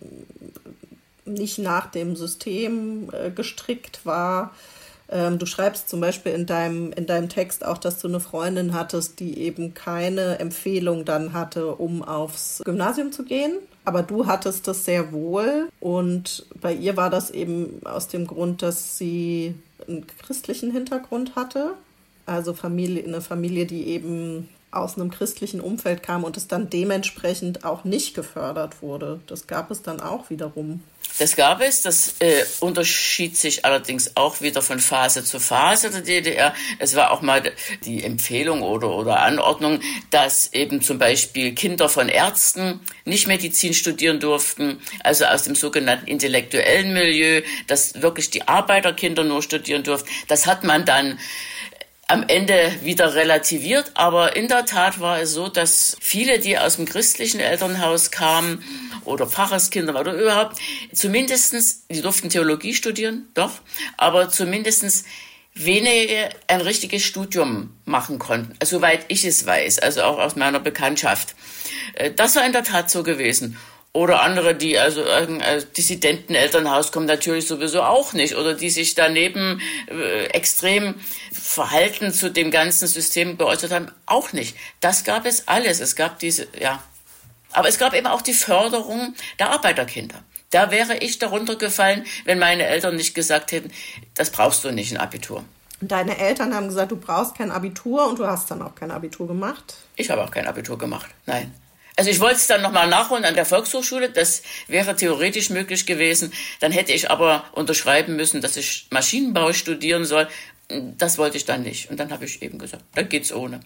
nicht 1.34 1.58
nach 1.58 1.86
dem 1.90 2.16
System 2.16 3.10
äh, 3.12 3.30
gestrickt 3.30 4.04
war. 4.04 4.52
Ähm, 5.10 5.38
du 5.38 5.46
schreibst 5.46 5.88
zum 5.88 6.00
Beispiel 6.00 6.32
in 6.32 6.46
deinem, 6.46 6.92
in 6.92 7.06
deinem 7.06 7.28
Text 7.28 7.64
auch, 7.64 7.78
dass 7.78 7.98
du 7.98 8.08
eine 8.08 8.20
Freundin 8.20 8.74
hattest, 8.74 9.20
die 9.20 9.38
eben 9.38 9.74
keine 9.74 10.38
Empfehlung 10.38 11.04
dann 11.04 11.32
hatte, 11.32 11.74
um 11.74 12.02
aufs 12.02 12.62
Gymnasium 12.64 13.12
zu 13.12 13.24
gehen. 13.24 13.54
Aber 13.84 14.02
du 14.02 14.26
hattest 14.26 14.68
das 14.68 14.84
sehr 14.84 15.12
wohl 15.12 15.70
und 15.80 16.46
bei 16.60 16.74
ihr 16.74 16.98
war 16.98 17.08
das 17.08 17.30
eben 17.30 17.80
aus 17.86 18.08
dem 18.08 18.26
Grund, 18.26 18.60
dass 18.60 18.98
sie 18.98 19.54
einen 19.86 20.06
christlichen 20.06 20.70
Hintergrund 20.70 21.36
hatte. 21.36 21.72
Also 22.26 22.52
Familie, 22.52 23.04
eine 23.04 23.22
Familie, 23.22 23.64
die 23.64 23.88
eben 23.88 24.50
aus 24.70 24.96
einem 24.96 25.10
christlichen 25.10 25.60
Umfeld 25.60 26.02
kam 26.02 26.24
und 26.24 26.36
es 26.36 26.48
dann 26.48 26.68
dementsprechend 26.70 27.64
auch 27.64 27.84
nicht 27.84 28.14
gefördert 28.14 28.82
wurde. 28.82 29.20
Das 29.26 29.46
gab 29.46 29.70
es 29.70 29.82
dann 29.82 30.00
auch 30.00 30.30
wiederum. 30.30 30.82
Das 31.18 31.34
gab 31.34 31.60
es, 31.60 31.82
das 31.82 32.14
äh, 32.20 32.44
unterschied 32.60 33.36
sich 33.36 33.64
allerdings 33.64 34.16
auch 34.16 34.40
wieder 34.40 34.62
von 34.62 34.78
Phase 34.78 35.24
zu 35.24 35.40
Phase 35.40 35.90
der 35.90 36.02
DDR. 36.02 36.54
Es 36.78 36.94
war 36.94 37.10
auch 37.10 37.22
mal 37.22 37.42
die 37.84 38.04
Empfehlung 38.04 38.62
oder, 38.62 38.90
oder 38.90 39.20
Anordnung, 39.20 39.80
dass 40.10 40.52
eben 40.52 40.80
zum 40.80 40.98
Beispiel 40.98 41.54
Kinder 41.54 41.88
von 41.88 42.08
Ärzten 42.08 42.80
nicht 43.04 43.26
Medizin 43.26 43.74
studieren 43.74 44.20
durften, 44.20 44.80
also 45.02 45.24
aus 45.24 45.42
dem 45.42 45.56
sogenannten 45.56 46.06
intellektuellen 46.06 46.92
Milieu, 46.92 47.42
dass 47.66 48.00
wirklich 48.00 48.30
die 48.30 48.46
Arbeiterkinder 48.46 49.24
nur 49.24 49.42
studieren 49.42 49.82
durften. 49.82 50.08
Das 50.28 50.46
hat 50.46 50.62
man 50.62 50.84
dann 50.84 51.18
am 52.08 52.24
Ende 52.26 52.74
wieder 52.82 53.14
relativiert, 53.14 53.92
aber 53.94 54.34
in 54.34 54.48
der 54.48 54.64
Tat 54.64 54.98
war 54.98 55.20
es 55.20 55.32
so, 55.32 55.48
dass 55.48 55.96
viele, 56.00 56.38
die 56.38 56.58
aus 56.58 56.76
dem 56.76 56.86
christlichen 56.86 57.38
Elternhaus 57.38 58.10
kamen 58.10 58.64
oder 59.04 59.26
Pfarrerskinder 59.26 59.98
oder 59.98 60.14
überhaupt, 60.14 60.58
zumindestens, 60.92 61.86
die 61.88 62.00
durften 62.00 62.30
Theologie 62.30 62.74
studieren, 62.74 63.28
doch, 63.34 63.52
aber 63.98 64.30
zumindestens 64.30 65.04
wenige 65.52 66.30
ein 66.46 66.62
richtiges 66.62 67.02
Studium 67.02 67.74
machen 67.84 68.18
konnten, 68.18 68.54
soweit 68.64 69.04
ich 69.08 69.24
es 69.24 69.44
weiß, 69.44 69.78
also 69.80 70.02
auch 70.02 70.18
aus 70.18 70.34
meiner 70.34 70.60
Bekanntschaft. 70.60 71.34
Äh, 71.94 72.12
das 72.12 72.36
war 72.36 72.46
in 72.46 72.52
der 72.52 72.64
Tat 72.64 72.90
so 72.90 73.02
gewesen. 73.02 73.58
Oder 73.92 74.22
andere, 74.22 74.54
die 74.54 74.78
also 74.78 75.02
aus 75.04 75.72
Dissidentenelternhaus 75.72 76.92
kommen, 76.92 77.06
natürlich 77.06 77.46
sowieso 77.46 77.82
auch 77.82 78.12
nicht. 78.12 78.36
Oder 78.36 78.54
die 78.54 78.70
sich 78.70 78.94
daneben 78.94 79.60
äh, 79.88 80.26
extrem 80.26 80.94
Verhalten 81.32 82.12
zu 82.12 82.30
dem 82.30 82.50
ganzen 82.50 82.86
System 82.86 83.38
geäußert 83.38 83.72
haben, 83.72 83.90
auch 84.06 84.32
nicht. 84.32 84.56
Das 84.80 85.04
gab 85.04 85.26
es 85.26 85.48
alles. 85.48 85.80
Es 85.80 85.96
gab 85.96 86.18
diese, 86.18 86.46
ja. 86.60 86.82
Aber 87.52 87.68
es 87.68 87.78
gab 87.78 87.94
eben 87.94 88.06
auch 88.06 88.22
die 88.22 88.34
Förderung 88.34 89.14
der 89.38 89.50
Arbeiterkinder. 89.50 90.22
Da 90.50 90.70
wäre 90.70 90.98
ich 90.98 91.18
darunter 91.18 91.56
gefallen, 91.56 92.06
wenn 92.24 92.38
meine 92.38 92.64
Eltern 92.64 92.96
nicht 92.96 93.14
gesagt 93.14 93.52
hätten, 93.52 93.70
das 94.14 94.30
brauchst 94.30 94.64
du 94.64 94.70
nicht, 94.70 94.92
ein 94.92 94.98
Abitur. 94.98 95.44
Deine 95.80 96.18
Eltern 96.18 96.54
haben 96.54 96.68
gesagt, 96.68 96.90
du 96.90 96.96
brauchst 96.96 97.36
kein 97.36 97.50
Abitur 97.50 98.08
und 98.08 98.18
du 98.18 98.26
hast 98.26 98.50
dann 98.50 98.62
auch 98.62 98.74
kein 98.74 98.90
Abitur 98.90 99.26
gemacht? 99.26 99.76
Ich 99.96 100.10
habe 100.10 100.24
auch 100.24 100.30
kein 100.30 100.46
Abitur 100.46 100.76
gemacht, 100.76 101.08
nein. 101.26 101.54
Also 101.98 102.10
ich 102.10 102.20
wollte 102.20 102.36
es 102.36 102.46
dann 102.46 102.62
nochmal 102.62 102.86
nachholen 102.86 103.24
an 103.24 103.34
der 103.34 103.44
Volkshochschule. 103.44 104.08
Das 104.10 104.42
wäre 104.68 104.94
theoretisch 104.94 105.50
möglich 105.50 105.84
gewesen. 105.84 106.32
Dann 106.60 106.70
hätte 106.70 106.92
ich 106.92 107.10
aber 107.10 107.44
unterschreiben 107.50 108.14
müssen, 108.14 108.40
dass 108.40 108.56
ich 108.56 108.86
Maschinenbau 108.90 109.52
studieren 109.52 110.04
soll. 110.04 110.28
Das 110.96 111.18
wollte 111.18 111.38
ich 111.38 111.44
dann 111.44 111.64
nicht. 111.64 111.90
Und 111.90 111.98
dann 111.98 112.12
habe 112.12 112.24
ich 112.24 112.40
eben 112.40 112.60
gesagt, 112.60 112.84
dann 112.94 113.08
geht's 113.08 113.32
ohne. 113.32 113.58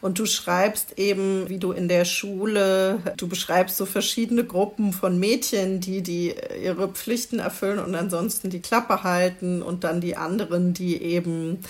Und 0.00 0.20
du 0.20 0.26
schreibst 0.26 0.96
eben, 0.96 1.48
wie 1.48 1.58
du 1.58 1.72
in 1.72 1.88
der 1.88 2.04
Schule, 2.04 3.02
du 3.16 3.26
beschreibst 3.26 3.76
so 3.76 3.84
verschiedene 3.84 4.44
Gruppen 4.44 4.92
von 4.92 5.18
Mädchen, 5.18 5.80
die, 5.80 6.02
die 6.02 6.36
ihre 6.62 6.86
Pflichten 6.86 7.40
erfüllen 7.40 7.80
und 7.80 7.96
ansonsten 7.96 8.48
die 8.48 8.60
Klappe 8.60 9.02
halten 9.02 9.60
und 9.60 9.82
dann 9.82 10.00
die 10.00 10.16
anderen, 10.16 10.72
die 10.72 11.02
eben 11.02 11.64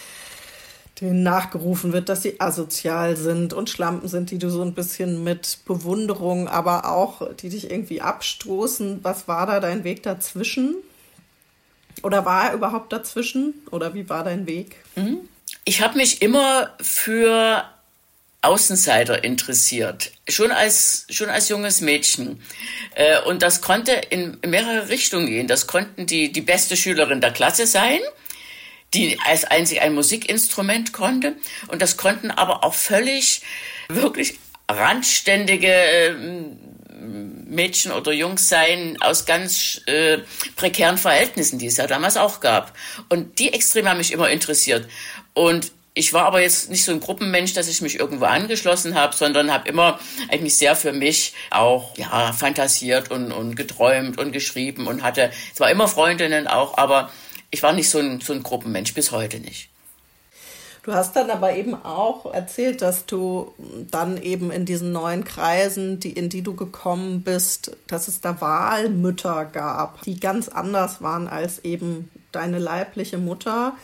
denen 1.00 1.22
nachgerufen 1.22 1.92
wird, 1.92 2.08
dass 2.08 2.22
sie 2.22 2.40
asozial 2.40 3.16
sind 3.16 3.52
und 3.52 3.70
Schlampen 3.70 4.08
sind, 4.08 4.30
die 4.30 4.38
du 4.38 4.50
so 4.50 4.62
ein 4.62 4.74
bisschen 4.74 5.24
mit 5.24 5.58
Bewunderung, 5.64 6.48
aber 6.48 6.90
auch, 6.90 7.34
die 7.34 7.48
dich 7.48 7.70
irgendwie 7.70 8.00
abstoßen. 8.00 9.00
Was 9.02 9.28
war 9.28 9.46
da 9.46 9.60
dein 9.60 9.84
Weg 9.84 10.02
dazwischen? 10.02 10.76
Oder 12.02 12.24
war 12.24 12.48
er 12.48 12.54
überhaupt 12.54 12.92
dazwischen? 12.92 13.54
Oder 13.70 13.94
wie 13.94 14.08
war 14.08 14.24
dein 14.24 14.46
Weg? 14.46 14.76
Mhm. 14.96 15.18
Ich 15.64 15.82
habe 15.82 15.96
mich 15.96 16.22
immer 16.22 16.74
für 16.80 17.64
Außenseiter 18.42 19.22
interessiert, 19.22 20.12
schon 20.26 20.50
als, 20.50 21.06
schon 21.10 21.28
als 21.28 21.50
junges 21.50 21.82
Mädchen. 21.82 22.42
Äh, 22.94 23.20
und 23.22 23.42
das 23.42 23.60
konnte 23.60 23.92
in 23.92 24.38
mehrere 24.46 24.88
Richtungen 24.88 25.26
gehen. 25.26 25.46
Das 25.46 25.66
konnten 25.66 26.06
die, 26.06 26.32
die 26.32 26.40
beste 26.40 26.76
Schülerin 26.76 27.20
der 27.20 27.32
Klasse 27.32 27.66
sein, 27.66 28.00
die 28.94 29.18
als 29.26 29.44
einzig 29.44 29.80
ein 29.80 29.94
Musikinstrument 29.94 30.92
konnte. 30.92 31.36
Und 31.68 31.82
das 31.82 31.96
konnten 31.96 32.30
aber 32.30 32.64
auch 32.64 32.74
völlig, 32.74 33.42
wirklich 33.88 34.38
randständige 34.68 35.72
ähm, 35.72 36.58
Mädchen 37.48 37.92
oder 37.92 38.12
Jungs 38.12 38.48
sein 38.48 38.96
aus 39.00 39.26
ganz 39.26 39.80
äh, 39.86 40.18
prekären 40.56 40.98
Verhältnissen, 40.98 41.58
die 41.58 41.66
es 41.66 41.76
ja 41.76 41.86
damals 41.86 42.16
auch 42.16 42.40
gab. 42.40 42.76
Und 43.08 43.38
die 43.38 43.52
Extreme 43.52 43.90
haben 43.90 43.98
mich 43.98 44.12
immer 44.12 44.30
interessiert. 44.30 44.88
Und 45.34 45.72
ich 45.92 46.12
war 46.12 46.24
aber 46.26 46.40
jetzt 46.40 46.70
nicht 46.70 46.84
so 46.84 46.92
ein 46.92 47.00
Gruppenmensch, 47.00 47.52
dass 47.52 47.68
ich 47.68 47.82
mich 47.82 47.98
irgendwo 47.98 48.26
angeschlossen 48.26 48.94
habe, 48.94 49.14
sondern 49.16 49.52
habe 49.52 49.68
immer 49.68 49.98
eigentlich 50.28 50.56
sehr 50.56 50.76
für 50.76 50.92
mich 50.92 51.34
auch 51.50 51.96
ja 51.98 52.32
fantasiert 52.32 53.10
und, 53.10 53.32
und 53.32 53.56
geträumt 53.56 54.16
und 54.18 54.30
geschrieben 54.30 54.86
und 54.86 55.02
hatte 55.02 55.32
zwar 55.52 55.70
immer 55.70 55.88
Freundinnen 55.88 56.46
auch, 56.46 56.78
aber 56.78 57.10
ich 57.50 57.62
war 57.62 57.72
nicht 57.72 57.90
so 57.90 57.98
ein, 57.98 58.20
so 58.20 58.32
ein 58.32 58.42
Gruppenmensch, 58.42 58.94
bis 58.94 59.10
heute 59.10 59.40
nicht. 59.40 59.68
Du 60.82 60.94
hast 60.94 61.14
dann 61.14 61.30
aber 61.30 61.54
eben 61.54 61.74
auch 61.74 62.32
erzählt, 62.32 62.80
dass 62.80 63.04
du 63.04 63.52
dann 63.90 64.16
eben 64.16 64.50
in 64.50 64.64
diesen 64.64 64.92
neuen 64.92 65.24
Kreisen, 65.24 66.00
die, 66.00 66.12
in 66.12 66.30
die 66.30 66.40
du 66.40 66.54
gekommen 66.54 67.20
bist, 67.20 67.76
dass 67.86 68.08
es 68.08 68.22
da 68.22 68.40
Wahlmütter 68.40 69.44
gab, 69.44 70.00
die 70.02 70.18
ganz 70.18 70.48
anders 70.48 71.02
waren 71.02 71.28
als 71.28 71.58
eben 71.64 72.10
deine 72.32 72.58
leibliche 72.58 73.18
Mutter. 73.18 73.74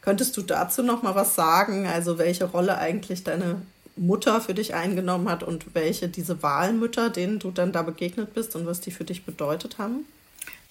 Könntest 0.00 0.36
du 0.36 0.42
dazu 0.42 0.84
noch 0.84 1.02
mal 1.02 1.16
was 1.16 1.34
sagen? 1.34 1.88
Also 1.88 2.18
welche 2.18 2.44
Rolle 2.44 2.78
eigentlich 2.78 3.24
deine 3.24 3.62
Mutter 3.96 4.40
für 4.40 4.54
dich 4.54 4.74
eingenommen 4.74 5.28
hat 5.28 5.42
und 5.42 5.74
welche 5.74 6.08
diese 6.08 6.42
Wahlmütter, 6.42 7.10
denen 7.10 7.40
du 7.40 7.50
dann 7.50 7.72
da 7.72 7.82
begegnet 7.82 8.32
bist 8.32 8.54
und 8.54 8.66
was 8.66 8.80
die 8.80 8.92
für 8.92 9.04
dich 9.04 9.24
bedeutet 9.24 9.78
haben? 9.78 10.04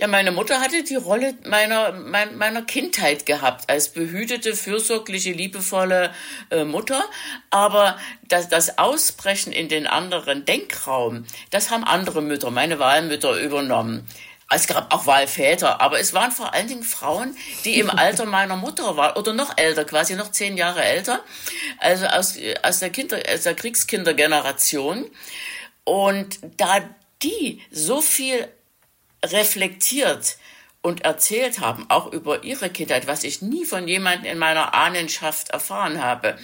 Ja, 0.04 0.10
meine 0.10 0.34
Mutter 0.34 0.60
hatte 0.60 0.84
die 0.84 0.98
Rolle 0.98 1.34
meiner, 1.46 1.94
mein, 1.94 2.38
meiner 2.38 2.62
Kindheit 2.62 3.26
gehabt, 3.26 3.70
als 3.70 3.88
behütete, 3.88 4.54
fürsorgliche, 4.54 5.32
liebevolle 5.32 6.14
äh, 6.50 6.66
Mutter. 6.66 7.06
Aber 7.52 7.98
das, 8.28 8.50
das 8.50 8.78
Ausbrechen 8.80 9.54
in 9.54 9.70
den 9.70 9.88
anderen 9.88 10.44
Denkraum, 10.44 11.24
das 11.52 11.72
haben 11.72 11.86
andere 11.86 12.22
Mütter, 12.22 12.52
meine 12.52 12.80
Wahlmütter 12.80 13.40
übernommen. 13.40 14.06
Es 14.54 14.68
gab 14.68 14.94
auch 14.94 15.06
Wahlväter, 15.06 15.80
aber 15.80 16.02
es 16.02 16.14
waren 16.14 16.34
vor 16.34 16.54
allen 16.54 16.68
Dingen 16.68 16.84
Frauen, 16.84 17.38
die 17.64 17.80
im 17.80 17.90
Alter 17.98 18.26
meiner 18.26 18.58
Mutter 18.58 18.98
waren 18.98 19.16
oder 19.16 19.32
noch 19.32 19.58
älter, 19.58 19.86
quasi 19.86 20.16
noch 20.16 20.32
zehn 20.32 20.58
Jahre 20.58 20.84
älter, 20.84 21.22
also 21.78 22.08
aus, 22.08 22.38
aus, 22.62 22.80
der, 22.80 22.90
Kinder, 22.90 23.20
aus 23.34 23.44
der 23.44 23.56
Kriegskindergeneration. 23.56 25.10
Und 25.86 26.40
da 26.58 26.82
die 27.22 27.62
so 27.72 28.02
viel 28.02 28.50
reflektiert 29.24 30.38
und 30.84 31.06
erzählt 31.06 31.62
haben, 31.62 31.90
auch 31.90 32.12
über 32.12 32.44
ihre 32.44 32.70
Kindheit, 32.70 33.08
was 33.08 33.24
ich 33.24 33.42
nie 33.42 33.64
von 33.64 33.88
jemandem 33.88 34.34
in 34.34 34.38
meiner 34.38 34.74
Ahnenschaft 34.74 35.50
erfahren 35.50 36.04
habe. 36.04 36.38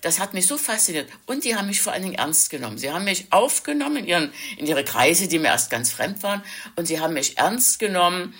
Das 0.00 0.18
hat 0.18 0.34
mich 0.34 0.48
so 0.48 0.58
fasziniert. 0.58 1.08
Und 1.26 1.44
die 1.44 1.54
haben 1.54 1.68
mich 1.68 1.80
vor 1.80 1.92
allen 1.92 2.02
Dingen 2.02 2.16
ernst 2.16 2.50
genommen. 2.50 2.76
Sie 2.76 2.90
haben 2.90 3.04
mich 3.04 3.32
aufgenommen 3.32 3.98
in, 3.98 4.06
ihren, 4.06 4.32
in 4.58 4.66
ihre 4.66 4.84
Kreise, 4.84 5.28
die 5.28 5.38
mir 5.38 5.48
erst 5.48 5.70
ganz 5.70 5.92
fremd 5.92 6.24
waren. 6.24 6.42
Und 6.74 6.86
sie 6.86 6.98
haben 6.98 7.14
mich 7.14 7.38
ernst 7.38 7.78
genommen. 7.78 8.34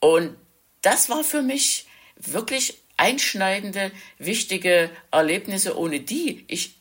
Und 0.00 0.36
das 0.82 1.08
war 1.08 1.22
für 1.22 1.42
mich 1.42 1.86
wirklich 2.16 2.82
einschneidende, 2.96 3.92
wichtige 4.18 4.90
Erlebnisse, 5.12 5.78
ohne 5.78 6.00
die 6.00 6.44
ich, 6.48 6.74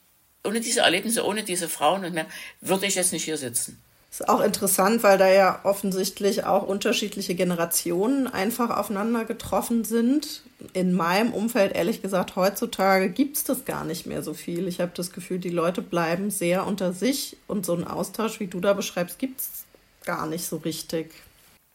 ohne 0.44 0.60
diese 0.60 0.80
Erlebnisse, 0.80 1.24
ohne 1.24 1.44
diese 1.44 1.70
Frauen 1.70 2.04
und 2.04 2.16
Männer, 2.16 2.30
würde 2.62 2.88
ich 2.88 2.96
jetzt 2.96 3.14
nicht 3.14 3.26
hier 3.26 3.38
sitzen. 3.38 3.80
Ist 4.18 4.30
auch 4.30 4.42
interessant, 4.42 5.04
weil 5.04 5.20
da 5.20 5.30
ja 5.30 5.60
offensichtlich 5.62 6.44
auch 6.44 6.64
unterschiedliche 6.64 7.36
Generationen 7.36 8.26
einfach 8.26 8.76
aufeinander 8.76 9.26
getroffen 9.26 9.86
sind. 9.86 10.42
In 10.74 10.94
meinem 10.94 11.34
Umfeld, 11.34 11.76
ehrlich 11.76 12.02
gesagt, 12.02 12.36
heutzutage 12.36 13.12
gibt 13.12 13.38
es 13.38 13.44
das 13.44 13.64
gar 13.64 13.86
nicht 13.86 14.08
mehr 14.08 14.24
so 14.24 14.34
viel. 14.34 14.68
Ich 14.68 14.80
habe 14.80 14.92
das 14.96 15.12
Gefühl, 15.12 15.38
die 15.38 15.52
Leute 15.52 15.84
bleiben 15.84 16.32
sehr 16.32 16.66
unter 16.66 16.94
sich 16.94 17.38
und 17.46 17.64
so 17.64 17.74
einen 17.76 17.84
Austausch, 17.84 18.40
wie 18.40 18.48
du 18.48 18.60
da 18.60 18.74
beschreibst, 18.74 19.20
gibt 19.20 19.40
es 19.40 19.50
gar 20.04 20.26
nicht 20.26 20.48
so 20.48 20.58
richtig. 20.58 21.14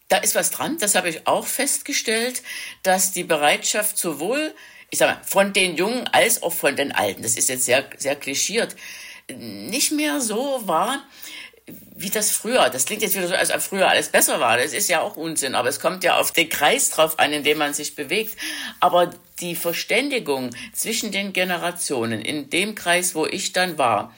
Da 0.08 0.16
ist 0.16 0.34
was 0.34 0.50
dran, 0.50 0.78
das 0.80 0.96
habe 0.96 1.10
ich 1.10 1.28
auch 1.28 1.46
festgestellt, 1.46 2.42
dass 2.82 3.12
die 3.12 3.22
Bereitschaft 3.22 3.96
sowohl, 3.96 4.52
ich 4.90 4.98
sage 4.98 5.12
mal, 5.12 5.20
von 5.24 5.52
den 5.52 5.76
Jungen 5.76 6.08
als 6.08 6.42
auch 6.42 6.52
von 6.52 6.74
den 6.74 6.90
Alten, 6.90 7.22
das 7.22 7.36
ist 7.36 7.48
jetzt 7.48 7.66
sehr, 7.66 7.84
sehr 7.98 8.16
klischiert, 8.16 8.74
nicht 9.38 9.92
mehr 9.92 10.20
so 10.20 10.60
war, 10.64 11.04
wie 11.66 12.10
das 12.10 12.30
früher, 12.30 12.68
das 12.70 12.84
klingt 12.84 13.02
jetzt 13.02 13.14
wieder 13.14 13.28
so, 13.28 13.34
als 13.34 13.52
ob 13.52 13.60
früher 13.60 13.88
alles 13.88 14.08
besser 14.08 14.40
war. 14.40 14.56
Das 14.56 14.72
ist 14.72 14.88
ja 14.88 15.00
auch 15.00 15.16
Unsinn, 15.16 15.54
aber 15.54 15.68
es 15.68 15.80
kommt 15.80 16.02
ja 16.04 16.16
auf 16.16 16.32
den 16.32 16.48
Kreis 16.48 16.90
drauf 16.90 17.18
an, 17.18 17.32
in 17.32 17.44
dem 17.44 17.58
man 17.58 17.74
sich 17.74 17.94
bewegt. 17.94 18.36
Aber 18.80 19.10
die 19.40 19.54
Verständigung 19.54 20.50
zwischen 20.72 21.12
den 21.12 21.32
Generationen 21.32 22.20
in 22.20 22.50
dem 22.50 22.74
Kreis, 22.74 23.14
wo 23.14 23.26
ich 23.26 23.52
dann 23.52 23.78
war, 23.78 24.14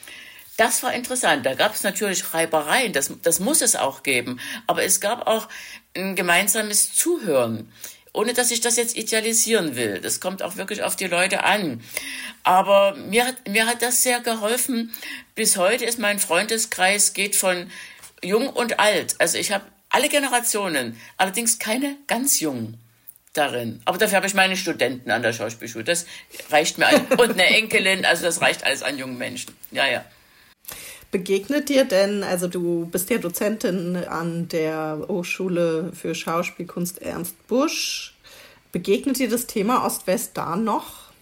das 0.56 0.82
war 0.82 0.94
interessant. 0.94 1.44
Da 1.44 1.54
gab 1.54 1.74
es 1.74 1.82
natürlich 1.82 2.32
Reibereien, 2.32 2.92
das, 2.92 3.10
das 3.22 3.40
muss 3.40 3.60
es 3.60 3.76
auch 3.76 4.02
geben. 4.02 4.40
Aber 4.66 4.84
es 4.84 5.00
gab 5.00 5.26
auch 5.26 5.48
ein 5.96 6.14
gemeinsames 6.16 6.94
Zuhören 6.94 7.70
ohne 8.14 8.32
dass 8.32 8.50
ich 8.50 8.62
das 8.62 8.76
jetzt 8.76 8.96
idealisieren 8.96 9.76
will. 9.76 10.00
Das 10.00 10.20
kommt 10.20 10.42
auch 10.42 10.56
wirklich 10.56 10.82
auf 10.82 10.96
die 10.96 11.06
Leute 11.06 11.44
an. 11.44 11.82
Aber 12.44 12.94
mir 12.94 13.26
hat, 13.26 13.48
mir 13.48 13.66
hat 13.66 13.82
das 13.82 14.02
sehr 14.02 14.20
geholfen. 14.20 14.92
Bis 15.34 15.56
heute 15.58 15.84
ist 15.84 15.98
mein 15.98 16.18
Freundeskreis 16.18 17.12
geht 17.12 17.36
von 17.36 17.70
jung 18.22 18.48
und 18.48 18.80
alt. 18.80 19.16
Also 19.18 19.36
ich 19.36 19.52
habe 19.52 19.64
alle 19.90 20.08
Generationen, 20.08 20.98
allerdings 21.16 21.58
keine 21.58 21.96
ganz 22.06 22.40
jungen 22.40 22.78
darin. 23.32 23.82
Aber 23.84 23.98
dafür 23.98 24.16
habe 24.16 24.26
ich 24.26 24.34
meine 24.34 24.56
Studenten 24.56 25.10
an 25.10 25.22
der 25.22 25.32
Schauspielschule. 25.32 25.84
Das 25.84 26.06
reicht 26.50 26.78
mir 26.78 26.86
ein. 26.86 27.06
Und 27.18 27.32
eine 27.32 27.46
Enkelin, 27.46 28.04
also 28.04 28.24
das 28.24 28.40
reicht 28.40 28.64
alles 28.64 28.82
an 28.82 28.96
jungen 28.96 29.18
Menschen. 29.18 29.54
Ja, 29.72 29.86
ja. 29.86 30.04
Begegnet 31.14 31.68
dir 31.68 31.84
denn, 31.84 32.24
also 32.24 32.48
du 32.48 32.86
bist 32.86 33.08
ja 33.08 33.18
Dozentin 33.18 33.94
an 33.94 34.48
der 34.48 35.04
Hochschule 35.06 35.92
für 35.94 36.12
Schauspielkunst 36.12 37.00
Ernst 37.02 37.46
Busch, 37.46 38.16
begegnet 38.72 39.20
dir 39.20 39.28
das 39.28 39.46
Thema 39.46 39.86
Ost-West 39.86 40.32
da 40.34 40.56
noch? 40.56 41.12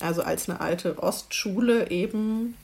Also 0.00 0.22
als 0.22 0.48
eine 0.48 0.60
alte 0.60 1.00
Ostschule 1.00 1.92
eben? 1.92 2.56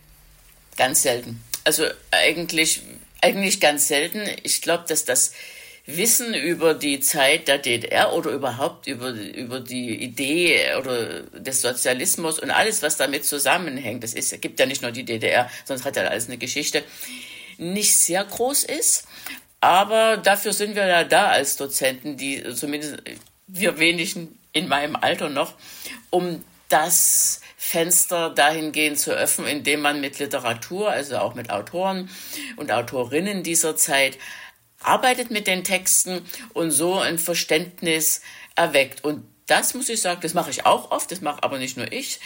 Ganz 0.76 1.02
selten. 1.02 1.40
Also 1.62 1.84
eigentlich, 2.10 2.82
eigentlich 3.20 3.60
ganz 3.60 3.86
selten. 3.86 4.22
Ich 4.42 4.60
glaube, 4.60 4.82
dass 4.88 5.04
das 5.04 5.34
Wissen 5.84 6.32
über 6.34 6.74
die 6.74 7.00
Zeit 7.00 7.48
der 7.48 7.58
DDR 7.58 8.12
oder 8.12 8.30
überhaupt 8.30 8.86
über, 8.86 9.10
über 9.10 9.58
die 9.58 9.96
Idee 9.96 10.76
oder 10.78 11.22
des 11.22 11.60
Sozialismus 11.60 12.38
und 12.38 12.50
alles, 12.50 12.82
was 12.82 12.96
damit 12.96 13.24
zusammenhängt, 13.24 14.04
ist, 14.04 14.40
gibt 14.40 14.60
ja 14.60 14.66
nicht 14.66 14.82
nur 14.82 14.92
die 14.92 15.04
DDR, 15.04 15.50
sonst 15.64 15.84
hat 15.84 15.96
ja 15.96 16.04
alles 16.04 16.28
eine 16.28 16.38
Geschichte, 16.38 16.84
nicht 17.58 17.94
sehr 17.94 18.24
groß 18.24 18.64
ist. 18.64 19.08
Aber 19.60 20.16
dafür 20.16 20.52
sind 20.52 20.76
wir 20.76 20.86
ja 20.86 21.04
da 21.04 21.28
als 21.28 21.56
Dozenten, 21.56 22.16
die 22.16 22.42
zumindest 22.54 22.98
wir 23.46 23.78
wenigen 23.78 24.38
in 24.52 24.68
meinem 24.68 24.96
Alter 24.96 25.28
noch, 25.28 25.54
um 26.10 26.44
das 26.68 27.40
Fenster 27.56 28.30
dahingehend 28.30 28.98
zu 28.98 29.12
öffnen, 29.12 29.46
indem 29.46 29.82
man 29.82 30.00
mit 30.00 30.18
Literatur, 30.18 30.90
also 30.90 31.18
auch 31.18 31.34
mit 31.34 31.50
Autoren 31.50 32.08
und 32.56 32.72
Autorinnen 32.72 33.42
dieser 33.42 33.76
Zeit 33.76 34.18
arbeitet 34.84 35.30
mit 35.30 35.46
den 35.46 35.64
Texten 35.64 36.22
und 36.52 36.70
so 36.70 36.98
ein 36.98 37.18
Verständnis 37.18 38.22
erweckt. 38.54 39.04
Und 39.04 39.24
das 39.46 39.74
muss 39.74 39.88
ich 39.88 40.00
sagen, 40.00 40.20
das 40.22 40.34
mache 40.34 40.50
ich 40.50 40.66
auch 40.66 40.90
oft, 40.90 41.10
das 41.10 41.20
mache 41.20 41.42
aber 41.42 41.58
nicht 41.58 41.76
nur 41.76 41.92
ich. 41.92 42.20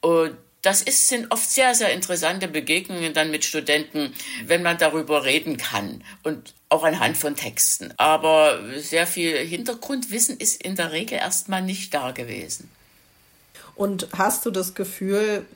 Und 0.00 0.36
das 0.62 0.82
ist, 0.82 1.08
sind 1.08 1.30
oft 1.32 1.50
sehr, 1.50 1.74
sehr 1.74 1.92
interessante 1.92 2.46
Begegnungen 2.46 3.14
dann 3.14 3.30
mit 3.30 3.44
Studenten, 3.44 4.12
wenn 4.44 4.62
man 4.62 4.76
darüber 4.76 5.24
reden 5.24 5.56
kann 5.56 6.04
und 6.22 6.54
auch 6.68 6.84
anhand 6.84 7.16
von 7.16 7.34
Texten. 7.34 7.94
Aber 7.96 8.60
sehr 8.76 9.06
viel 9.06 9.36
Hintergrundwissen 9.38 10.38
ist 10.38 10.62
in 10.62 10.76
der 10.76 10.92
Regel 10.92 11.18
erstmal 11.18 11.62
nicht 11.62 11.94
da 11.94 12.10
gewesen. 12.10 12.70
Und 13.74 14.08
hast 14.16 14.44
du 14.44 14.50
das 14.50 14.74
Gefühl, 14.74 15.46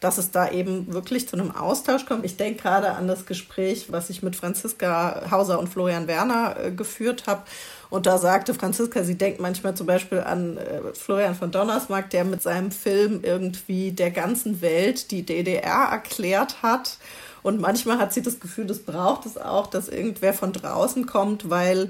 dass 0.00 0.18
es 0.18 0.30
da 0.30 0.50
eben 0.50 0.92
wirklich 0.92 1.28
zu 1.28 1.36
einem 1.36 1.50
Austausch 1.50 2.06
kommt. 2.06 2.24
Ich 2.24 2.36
denke 2.36 2.62
gerade 2.62 2.92
an 2.92 3.08
das 3.08 3.26
Gespräch, 3.26 3.90
was 3.90 4.10
ich 4.10 4.22
mit 4.22 4.36
Franziska 4.36 5.30
Hauser 5.30 5.58
und 5.58 5.68
Florian 5.68 6.06
Werner 6.06 6.56
äh, 6.56 6.70
geführt 6.70 7.26
habe. 7.26 7.42
Und 7.90 8.06
da 8.06 8.18
sagte 8.18 8.54
Franziska, 8.54 9.02
sie 9.02 9.16
denkt 9.16 9.40
manchmal 9.40 9.74
zum 9.74 9.86
Beispiel 9.86 10.20
an 10.20 10.56
äh, 10.56 10.94
Florian 10.94 11.34
von 11.34 11.50
Donnersmarck, 11.50 12.10
der 12.10 12.24
mit 12.24 12.42
seinem 12.42 12.70
Film 12.70 13.20
irgendwie 13.22 13.90
der 13.90 14.12
ganzen 14.12 14.60
Welt 14.60 15.10
die 15.10 15.24
DDR 15.24 15.88
erklärt 15.90 16.62
hat. 16.62 16.98
Und 17.42 17.60
manchmal 17.60 17.98
hat 17.98 18.12
sie 18.12 18.22
das 18.22 18.38
Gefühl, 18.38 18.66
das 18.66 18.80
braucht 18.80 19.26
es 19.26 19.36
auch, 19.36 19.66
dass 19.66 19.88
irgendwer 19.88 20.34
von 20.34 20.52
draußen 20.52 21.06
kommt, 21.06 21.50
weil 21.50 21.88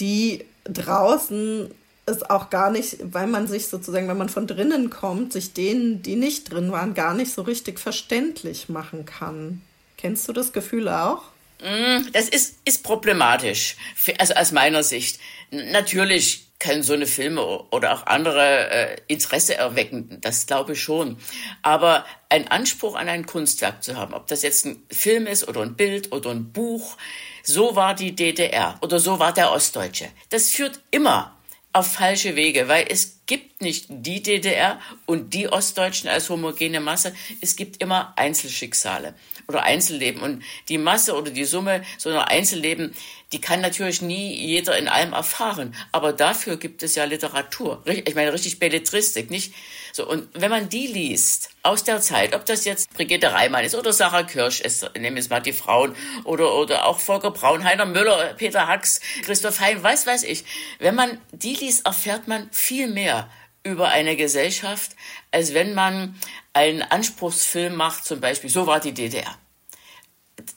die 0.00 0.44
draußen 0.64 1.70
es 2.06 2.22
auch 2.28 2.50
gar 2.50 2.70
nicht, 2.70 2.96
weil 3.02 3.26
man 3.26 3.46
sich 3.46 3.68
sozusagen, 3.68 4.08
wenn 4.08 4.18
man 4.18 4.28
von 4.28 4.46
drinnen 4.46 4.90
kommt, 4.90 5.32
sich 5.32 5.52
denen, 5.52 6.02
die 6.02 6.16
nicht 6.16 6.52
drin 6.52 6.70
waren, 6.72 6.94
gar 6.94 7.14
nicht 7.14 7.32
so 7.32 7.42
richtig 7.42 7.80
verständlich 7.80 8.68
machen 8.68 9.04
kann. 9.04 9.62
Kennst 9.96 10.28
du 10.28 10.32
das 10.32 10.52
Gefühl 10.52 10.88
auch? 10.88 11.22
Mm, 11.62 12.12
das 12.12 12.28
ist, 12.28 12.58
ist 12.64 12.82
problematisch, 12.82 13.76
also 14.18 14.34
aus 14.34 14.52
meiner 14.52 14.82
Sicht. 14.82 15.18
Natürlich 15.50 16.44
können 16.58 16.82
so 16.82 16.94
eine 16.94 17.06
Filme 17.06 17.42
oder 17.42 17.92
auch 17.92 18.06
andere 18.06 18.70
äh, 18.70 18.96
Interesse 19.06 19.54
erwecken, 19.54 20.18
das 20.20 20.46
glaube 20.46 20.72
ich 20.72 20.82
schon. 20.82 21.18
Aber 21.62 22.04
ein 22.28 22.48
Anspruch 22.48 22.96
an 22.96 23.08
ein 23.08 23.26
Kunstwerk 23.26 23.82
zu 23.82 23.96
haben, 23.96 24.14
ob 24.14 24.26
das 24.28 24.42
jetzt 24.42 24.64
ein 24.64 24.82
Film 24.90 25.26
ist 25.26 25.46
oder 25.46 25.60
ein 25.60 25.76
Bild 25.76 26.12
oder 26.12 26.30
ein 26.30 26.52
Buch, 26.52 26.96
so 27.42 27.76
war 27.76 27.94
die 27.94 28.14
DDR 28.14 28.78
oder 28.80 28.98
so 28.98 29.18
war 29.18 29.32
der 29.32 29.52
Ostdeutsche. 29.52 30.08
Das 30.30 30.50
führt 30.50 30.80
immer 30.90 31.33
auf 31.74 31.92
falsche 31.92 32.36
Wege, 32.36 32.68
weil 32.68 32.86
es 32.88 33.18
gibt 33.26 33.60
nicht 33.60 33.86
die 33.88 34.22
DDR 34.22 34.80
und 35.06 35.34
die 35.34 35.48
Ostdeutschen 35.48 36.08
als 36.08 36.30
homogene 36.30 36.78
Masse. 36.78 37.14
Es 37.40 37.56
gibt 37.56 37.82
immer 37.82 38.12
Einzelschicksale 38.16 39.14
oder 39.48 39.64
Einzelleben. 39.64 40.22
Und 40.22 40.44
die 40.68 40.78
Masse 40.78 41.16
oder 41.16 41.32
die 41.32 41.44
Summe 41.44 41.82
so 41.98 42.10
einer 42.10 42.28
Einzelleben, 42.28 42.94
die 43.32 43.40
kann 43.40 43.60
natürlich 43.60 44.02
nie 44.02 44.34
jeder 44.34 44.78
in 44.78 44.86
allem 44.86 45.12
erfahren. 45.14 45.74
Aber 45.90 46.12
dafür 46.12 46.58
gibt 46.58 46.84
es 46.84 46.94
ja 46.94 47.04
Literatur. 47.04 47.82
Ich 47.86 48.14
meine, 48.14 48.32
richtig 48.32 48.60
Belletristik, 48.60 49.30
nicht? 49.30 49.52
So, 49.96 50.08
und 50.08 50.28
wenn 50.32 50.50
man 50.50 50.68
die 50.68 50.88
liest, 50.88 51.50
aus 51.62 51.84
der 51.84 52.00
Zeit, 52.00 52.34
ob 52.34 52.44
das 52.46 52.64
jetzt 52.64 52.92
Brigitte 52.94 53.32
Reimann 53.32 53.64
ist 53.64 53.76
oder 53.76 53.92
Sarah 53.92 54.24
Kirsch 54.24 54.60
ist, 54.60 54.82
nehmen 54.98 55.14
wir 55.14 55.20
es 55.20 55.30
mal 55.30 55.38
die 55.38 55.52
Frauen, 55.52 55.94
oder, 56.24 56.52
oder 56.56 56.86
auch 56.86 56.98
Volker 56.98 57.30
Braun, 57.30 57.62
Heiner 57.62 57.86
Müller, 57.86 58.34
Peter 58.34 58.66
Hacks, 58.66 59.00
Christoph 59.22 59.60
Heim, 59.60 59.80
weiß 59.80 60.04
weiß 60.08 60.24
ich. 60.24 60.44
Wenn 60.80 60.96
man 60.96 61.20
die 61.30 61.54
liest, 61.54 61.86
erfährt 61.86 62.26
man 62.26 62.50
viel 62.50 62.88
mehr 62.88 63.30
über 63.62 63.90
eine 63.90 64.16
Gesellschaft, 64.16 64.96
als 65.30 65.54
wenn 65.54 65.74
man 65.74 66.20
einen 66.54 66.82
Anspruchsfilm 66.82 67.76
macht, 67.76 68.04
zum 68.04 68.20
Beispiel, 68.20 68.50
so 68.50 68.66
war 68.66 68.80
die 68.80 68.94
DDR. 68.94 69.38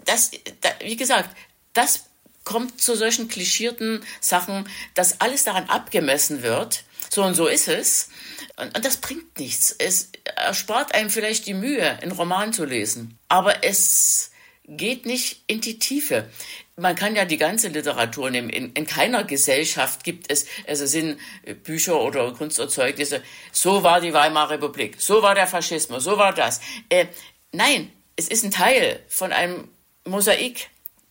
Das, 0.05 0.31
da, 0.61 0.69
wie 0.79 0.97
gesagt, 0.97 1.29
das 1.73 2.09
kommt 2.47 2.79
zu 2.79 2.95
solchen 2.95 3.27
klischierten 3.27 4.01
Sachen, 4.21 4.69
dass 4.93 5.19
alles 5.19 5.43
daran 5.43 5.65
abgemessen 5.65 6.43
wird, 6.43 6.85
so 7.09 7.21
und 7.23 7.35
so 7.35 7.47
ist 7.47 7.67
es, 7.67 8.07
und, 8.55 8.73
und 8.73 8.85
das 8.85 8.97
bringt 8.97 9.37
nichts. 9.37 9.75
Es 9.77 10.11
erspart 10.37 10.95
einem 10.95 11.09
vielleicht 11.09 11.45
die 11.45 11.53
Mühe, 11.53 11.99
einen 11.99 12.13
Roman 12.13 12.53
zu 12.53 12.63
lesen. 12.63 13.19
Aber 13.27 13.65
es 13.65 14.31
geht 14.63 15.05
nicht 15.05 15.43
in 15.47 15.59
die 15.59 15.77
Tiefe. 15.77 16.29
Man 16.77 16.95
kann 16.95 17.17
ja 17.17 17.25
die 17.25 17.35
ganze 17.35 17.67
Literatur 17.67 18.29
nehmen. 18.31 18.49
In, 18.49 18.71
in 18.71 18.87
keiner 18.87 19.25
Gesellschaft 19.25 20.05
gibt 20.05 20.31
es, 20.31 20.45
also 20.67 20.85
sind 20.85 21.19
Bücher 21.65 21.99
oder 21.99 22.31
Kunsterzeugnisse, 22.31 23.21
so 23.51 23.83
war 23.83 23.99
die 23.99 24.13
Weimarer 24.13 24.51
Republik, 24.51 24.95
so 24.99 25.21
war 25.21 25.35
der 25.35 25.47
Faschismus, 25.47 26.05
so 26.05 26.17
war 26.17 26.33
das. 26.33 26.61
Äh, 26.87 27.07
nein, 27.51 27.91
es 28.15 28.29
ist 28.29 28.45
ein 28.45 28.51
Teil 28.51 29.03
von 29.09 29.33
einem 29.33 29.67
Mosaik, 30.05 30.69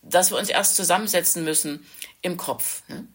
das 0.09 0.31
wir 0.31 0.37
uns 0.37 0.49
erst 0.49 0.75
zusammensetzen 0.75 1.43
müssen 1.43 1.85
im 2.21 2.37
Kopf. 2.37 2.83
Ne? 2.87 3.07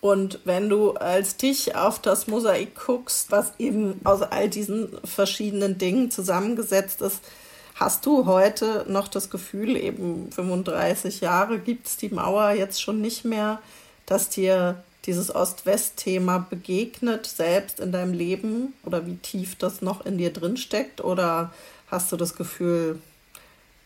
Und 0.00 0.40
wenn 0.44 0.68
du 0.68 0.92
als 0.92 1.36
dich 1.36 1.74
auf 1.74 2.00
das 2.00 2.28
Mosaik 2.28 2.74
guckst, 2.76 3.32
was 3.32 3.52
eben 3.58 4.00
aus 4.04 4.22
all 4.22 4.48
diesen 4.48 4.96
verschiedenen 5.04 5.78
Dingen 5.78 6.10
zusammengesetzt 6.10 7.02
ist, 7.02 7.20
hast 7.74 8.06
du 8.06 8.26
heute 8.26 8.84
noch 8.88 9.08
das 9.08 9.28
Gefühl, 9.30 9.76
eben 9.76 10.30
35 10.30 11.20
Jahre 11.20 11.58
gibt 11.58 11.86
es 11.88 11.96
die 11.96 12.10
Mauer 12.10 12.50
jetzt 12.52 12.80
schon 12.80 13.00
nicht 13.00 13.24
mehr, 13.24 13.60
dass 14.06 14.28
dir 14.28 14.82
dieses 15.04 15.34
Ost-West-Thema 15.34 16.38
begegnet, 16.50 17.26
selbst 17.26 17.80
in 17.80 17.92
deinem 17.92 18.12
Leben 18.12 18.74
oder 18.84 19.06
wie 19.06 19.16
tief 19.16 19.56
das 19.56 19.80
noch 19.80 20.04
in 20.04 20.18
dir 20.18 20.32
drin 20.32 20.56
steckt? 20.56 21.02
Oder 21.02 21.52
hast 21.88 22.12
du 22.12 22.16
das 22.16 22.34
Gefühl, 22.34 23.00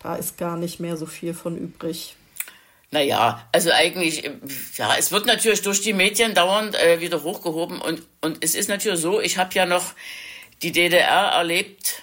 da 0.02 0.16
ist 0.16 0.36
gar 0.36 0.56
nicht 0.56 0.80
mehr 0.80 0.96
so 0.96 1.06
viel 1.06 1.32
von 1.32 1.56
übrig? 1.56 2.16
Naja, 2.92 3.48
also 3.52 3.70
eigentlich, 3.72 4.31
ja, 4.76 4.94
es 4.98 5.12
wird 5.12 5.24
natürlich 5.24 5.62
durch 5.62 5.81
die 5.81 5.94
Medien 5.94 6.35
dauernd 6.35 6.74
äh, 6.74 7.00
wieder 7.00 7.22
hochgehoben 7.22 7.81
und, 7.81 8.02
und 8.20 8.44
es 8.44 8.55
ist 8.55 8.68
natürlich 8.68 9.00
so, 9.00 9.18
ich 9.18 9.38
habe 9.38 9.55
ja 9.55 9.64
noch 9.64 9.94
die 10.61 10.72
DDR 10.72 11.31
erlebt, 11.33 12.02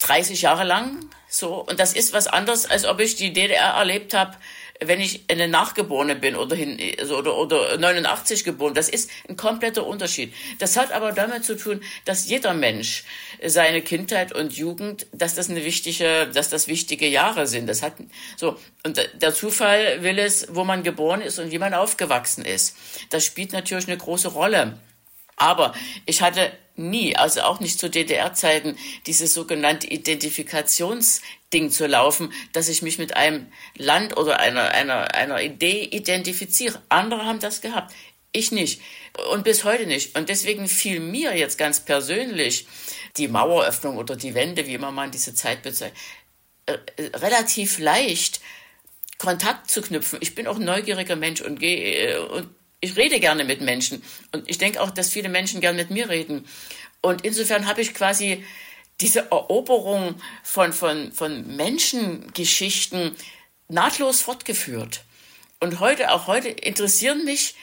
30 0.00 0.42
Jahre 0.42 0.64
lang, 0.64 1.08
so, 1.26 1.54
und 1.54 1.80
das 1.80 1.94
ist 1.94 2.12
was 2.12 2.26
anderes, 2.26 2.66
als 2.66 2.84
ob 2.84 3.00
ich 3.00 3.16
die 3.16 3.32
DDR 3.32 3.70
erlebt 3.76 4.12
habe, 4.12 4.36
wenn 4.82 5.00
ich 5.00 5.24
eine 5.28 5.46
Nachgeborene 5.46 6.16
bin 6.16 6.36
oder, 6.36 6.56
hin, 6.56 6.78
also, 6.98 7.18
oder, 7.18 7.36
oder 7.36 7.78
89 7.78 8.44
geboren, 8.44 8.74
das 8.74 8.88
ist 8.88 9.10
ein 9.28 9.36
kompletter 9.36 9.86
Unterschied. 9.86 10.32
Das 10.58 10.76
hat 10.76 10.92
aber 10.92 11.12
damit 11.12 11.44
zu 11.44 11.56
tun, 11.56 11.82
dass 12.04 12.28
jeder 12.28 12.54
Mensch 12.54 13.04
seine 13.44 13.82
Kindheit 13.82 14.32
und 14.32 14.54
Jugend, 14.54 15.06
dass 15.12 15.34
das 15.34 15.50
eine 15.50 15.64
wichtige, 15.64 16.28
dass 16.32 16.48
das 16.48 16.66
wichtige 16.66 17.06
Jahre 17.06 17.46
sind. 17.46 17.66
Das 17.68 17.82
hat, 17.82 17.94
so. 18.36 18.56
Und 18.84 18.98
der 19.20 19.34
Zufall 19.34 20.02
will 20.02 20.18
es, 20.18 20.48
wo 20.50 20.64
man 20.64 20.82
geboren 20.82 21.20
ist 21.20 21.38
und 21.38 21.50
wie 21.50 21.58
man 21.58 21.74
aufgewachsen 21.74 22.44
ist. 22.44 22.76
Das 23.10 23.24
spielt 23.24 23.52
natürlich 23.52 23.86
eine 23.86 23.98
große 23.98 24.28
Rolle. 24.28 24.78
Aber 25.36 25.74
ich 26.06 26.22
hatte 26.22 26.52
nie, 26.80 27.16
also 27.16 27.42
auch 27.42 27.60
nicht 27.60 27.78
zu 27.78 27.88
DDR-Zeiten, 27.88 28.76
dieses 29.06 29.34
sogenannte 29.34 29.86
Identifikationsding 29.86 31.70
zu 31.70 31.86
laufen, 31.86 32.32
dass 32.52 32.68
ich 32.68 32.82
mich 32.82 32.98
mit 32.98 33.16
einem 33.16 33.46
Land 33.76 34.16
oder 34.16 34.40
einer, 34.40 34.70
einer, 34.70 35.14
einer 35.14 35.42
Idee 35.42 35.84
identifiziere. 35.84 36.80
Andere 36.88 37.26
haben 37.26 37.40
das 37.40 37.60
gehabt. 37.60 37.94
Ich 38.32 38.52
nicht. 38.52 38.80
Und 39.32 39.44
bis 39.44 39.64
heute 39.64 39.86
nicht. 39.86 40.16
Und 40.16 40.28
deswegen 40.28 40.68
fiel 40.68 41.00
mir 41.00 41.36
jetzt 41.36 41.58
ganz 41.58 41.80
persönlich 41.80 42.66
die 43.16 43.28
Maueröffnung 43.28 43.96
oder 43.96 44.16
die 44.16 44.34
Wende, 44.34 44.66
wie 44.66 44.74
immer 44.74 44.92
man 44.92 45.10
diese 45.10 45.34
Zeit 45.34 45.62
bezeichnet, 45.62 45.98
äh, 46.66 46.78
relativ 47.16 47.78
leicht, 47.78 48.40
Kontakt 49.18 49.70
zu 49.70 49.82
knüpfen. 49.82 50.20
Ich 50.22 50.34
bin 50.34 50.46
auch 50.46 50.56
ein 50.56 50.64
neugieriger 50.64 51.16
Mensch 51.16 51.40
und 51.40 51.58
gehe 51.58 52.14
äh, 52.14 52.18
und 52.18 52.48
ich 52.80 52.96
rede 52.96 53.20
gerne 53.20 53.44
mit 53.44 53.60
Menschen 53.60 54.02
und 54.32 54.48
ich 54.48 54.58
denke 54.58 54.80
auch, 54.80 54.90
dass 54.90 55.10
viele 55.10 55.28
Menschen 55.28 55.60
gerne 55.60 55.78
mit 55.78 55.90
mir 55.90 56.08
reden. 56.08 56.46
Und 57.02 57.24
insofern 57.24 57.66
habe 57.66 57.80
ich 57.80 57.94
quasi 57.94 58.44
diese 59.00 59.30
Eroberung 59.30 60.20
von, 60.42 60.72
von, 60.72 61.12
von 61.12 61.56
Menschengeschichten 61.56 63.16
nahtlos 63.68 64.20
fortgeführt. 64.20 65.04
Und 65.60 65.80
heute, 65.80 66.10
auch 66.12 66.26
heute 66.26 66.48
interessieren 66.48 67.24
mich 67.24 67.54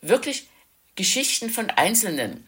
wirklich 0.00 0.48
Geschichten 0.94 1.50
von 1.50 1.70
Einzelnen. 1.70 2.46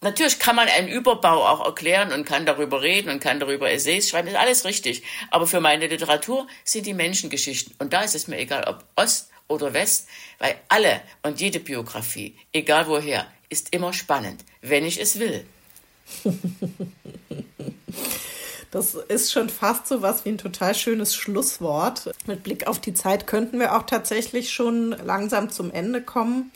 Natürlich 0.00 0.38
kann 0.38 0.56
man 0.56 0.68
einen 0.68 0.88
Überbau 0.88 1.46
auch 1.46 1.64
erklären 1.64 2.12
und 2.12 2.24
kann 2.24 2.44
darüber 2.44 2.82
reden 2.82 3.08
und 3.08 3.20
kann 3.20 3.38
darüber 3.38 3.70
Essays 3.70 4.08
schreiben, 4.08 4.28
ist 4.28 4.36
alles 4.36 4.64
richtig. 4.64 5.02
Aber 5.30 5.46
für 5.46 5.60
meine 5.60 5.86
Literatur 5.86 6.48
sind 6.64 6.86
die 6.86 6.94
Menschengeschichten. 6.94 7.74
Und 7.78 7.92
da 7.92 8.02
ist 8.02 8.16
es 8.16 8.26
mir 8.26 8.38
egal, 8.38 8.64
ob 8.64 8.84
Ost 8.96 9.31
oder 9.52 9.72
West, 9.74 10.08
weil 10.38 10.56
alle 10.68 11.00
und 11.22 11.40
jede 11.40 11.60
Biografie, 11.60 12.34
egal 12.52 12.86
woher, 12.88 13.26
ist 13.48 13.72
immer 13.74 13.92
spannend, 13.92 14.44
wenn 14.60 14.84
ich 14.84 15.00
es 15.00 15.18
will. 15.18 15.44
Das 18.72 18.94
ist 18.94 19.30
schon 19.30 19.50
fast 19.50 19.86
so 19.86 20.00
was 20.00 20.24
wie 20.24 20.30
ein 20.30 20.38
total 20.38 20.74
schönes 20.74 21.14
Schlusswort. 21.14 22.10
Mit 22.26 22.42
Blick 22.42 22.66
auf 22.66 22.80
die 22.80 22.94
Zeit 22.94 23.26
könnten 23.26 23.60
wir 23.60 23.76
auch 23.76 23.82
tatsächlich 23.82 24.50
schon 24.50 24.92
langsam 24.92 25.50
zum 25.50 25.70
Ende 25.70 26.00
kommen. 26.00 26.50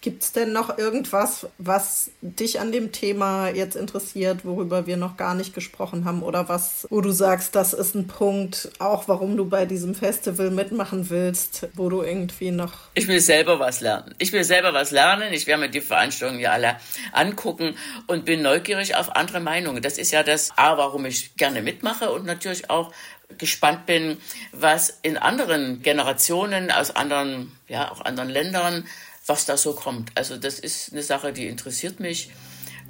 Gibt 0.00 0.22
es 0.22 0.30
denn 0.30 0.52
noch 0.52 0.78
irgendwas, 0.78 1.48
was 1.58 2.12
dich 2.20 2.60
an 2.60 2.70
dem 2.70 2.92
Thema 2.92 3.48
jetzt 3.48 3.74
interessiert, 3.74 4.44
worüber 4.44 4.86
wir 4.86 4.96
noch 4.96 5.16
gar 5.16 5.34
nicht 5.34 5.54
gesprochen 5.54 6.04
haben 6.04 6.22
oder 6.22 6.48
was, 6.48 6.86
wo 6.88 7.00
du 7.00 7.10
sagst, 7.10 7.56
das 7.56 7.72
ist 7.72 7.96
ein 7.96 8.06
Punkt, 8.06 8.70
auch 8.78 9.08
warum 9.08 9.36
du 9.36 9.46
bei 9.46 9.66
diesem 9.66 9.96
Festival 9.96 10.50
mitmachen 10.50 11.10
willst, 11.10 11.66
wo 11.74 11.88
du 11.88 12.02
irgendwie 12.02 12.52
noch. 12.52 12.74
Ich 12.94 13.08
will 13.08 13.20
selber 13.20 13.58
was 13.58 13.80
lernen. 13.80 14.14
Ich 14.18 14.32
will 14.32 14.44
selber 14.44 14.72
was 14.72 14.92
lernen. 14.92 15.32
Ich 15.32 15.48
werde 15.48 15.62
mir 15.62 15.68
die 15.68 15.80
Veranstaltungen 15.80 16.40
ja 16.40 16.52
alle 16.52 16.76
angucken 17.12 17.74
und 18.06 18.24
bin 18.24 18.40
neugierig 18.40 18.94
auf 18.94 19.16
andere 19.16 19.40
Meinungen. 19.40 19.82
Das 19.82 19.98
ist 19.98 20.12
ja 20.12 20.22
das 20.22 20.50
A, 20.56 20.78
warum 20.78 21.06
ich 21.06 21.34
gerne 21.34 21.60
mitmache 21.60 22.12
und 22.12 22.24
natürlich 22.24 22.70
auch 22.70 22.92
gespannt 23.36 23.86
bin, 23.86 24.18
was 24.52 25.00
in 25.02 25.18
anderen 25.18 25.82
Generationen 25.82 26.70
aus 26.70 26.94
anderen, 26.94 27.52
ja, 27.66 27.90
auch 27.90 28.00
anderen 28.00 28.30
Ländern 28.30 28.84
was 29.28 29.46
da 29.46 29.56
so 29.56 29.72
kommt. 29.72 30.10
Also 30.14 30.36
das 30.36 30.58
ist 30.58 30.92
eine 30.92 31.02
Sache, 31.02 31.32
die 31.32 31.46
interessiert 31.46 32.00
mich 32.00 32.30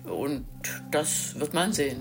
und 0.05 0.45
das 0.91 1.39
wird 1.39 1.55
man 1.55 1.73
sehen. 1.73 2.01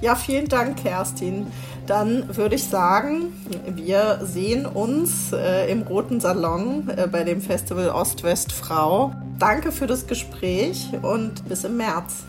Ja, 0.00 0.16
vielen 0.16 0.48
Dank, 0.48 0.82
Kerstin. 0.82 1.46
Dann 1.86 2.36
würde 2.36 2.56
ich 2.56 2.64
sagen, 2.64 3.32
wir 3.66 4.20
sehen 4.22 4.66
uns 4.66 5.32
äh, 5.32 5.70
im 5.70 5.82
Roten 5.82 6.20
Salon 6.20 6.90
äh, 6.90 7.06
bei 7.06 7.24
dem 7.24 7.40
Festival 7.40 7.88
Ost-West-Frau. 7.88 9.14
Danke 9.38 9.72
für 9.72 9.86
das 9.86 10.06
Gespräch 10.06 10.88
und 11.02 11.48
bis 11.48 11.64
im 11.64 11.76
März. 11.76 12.24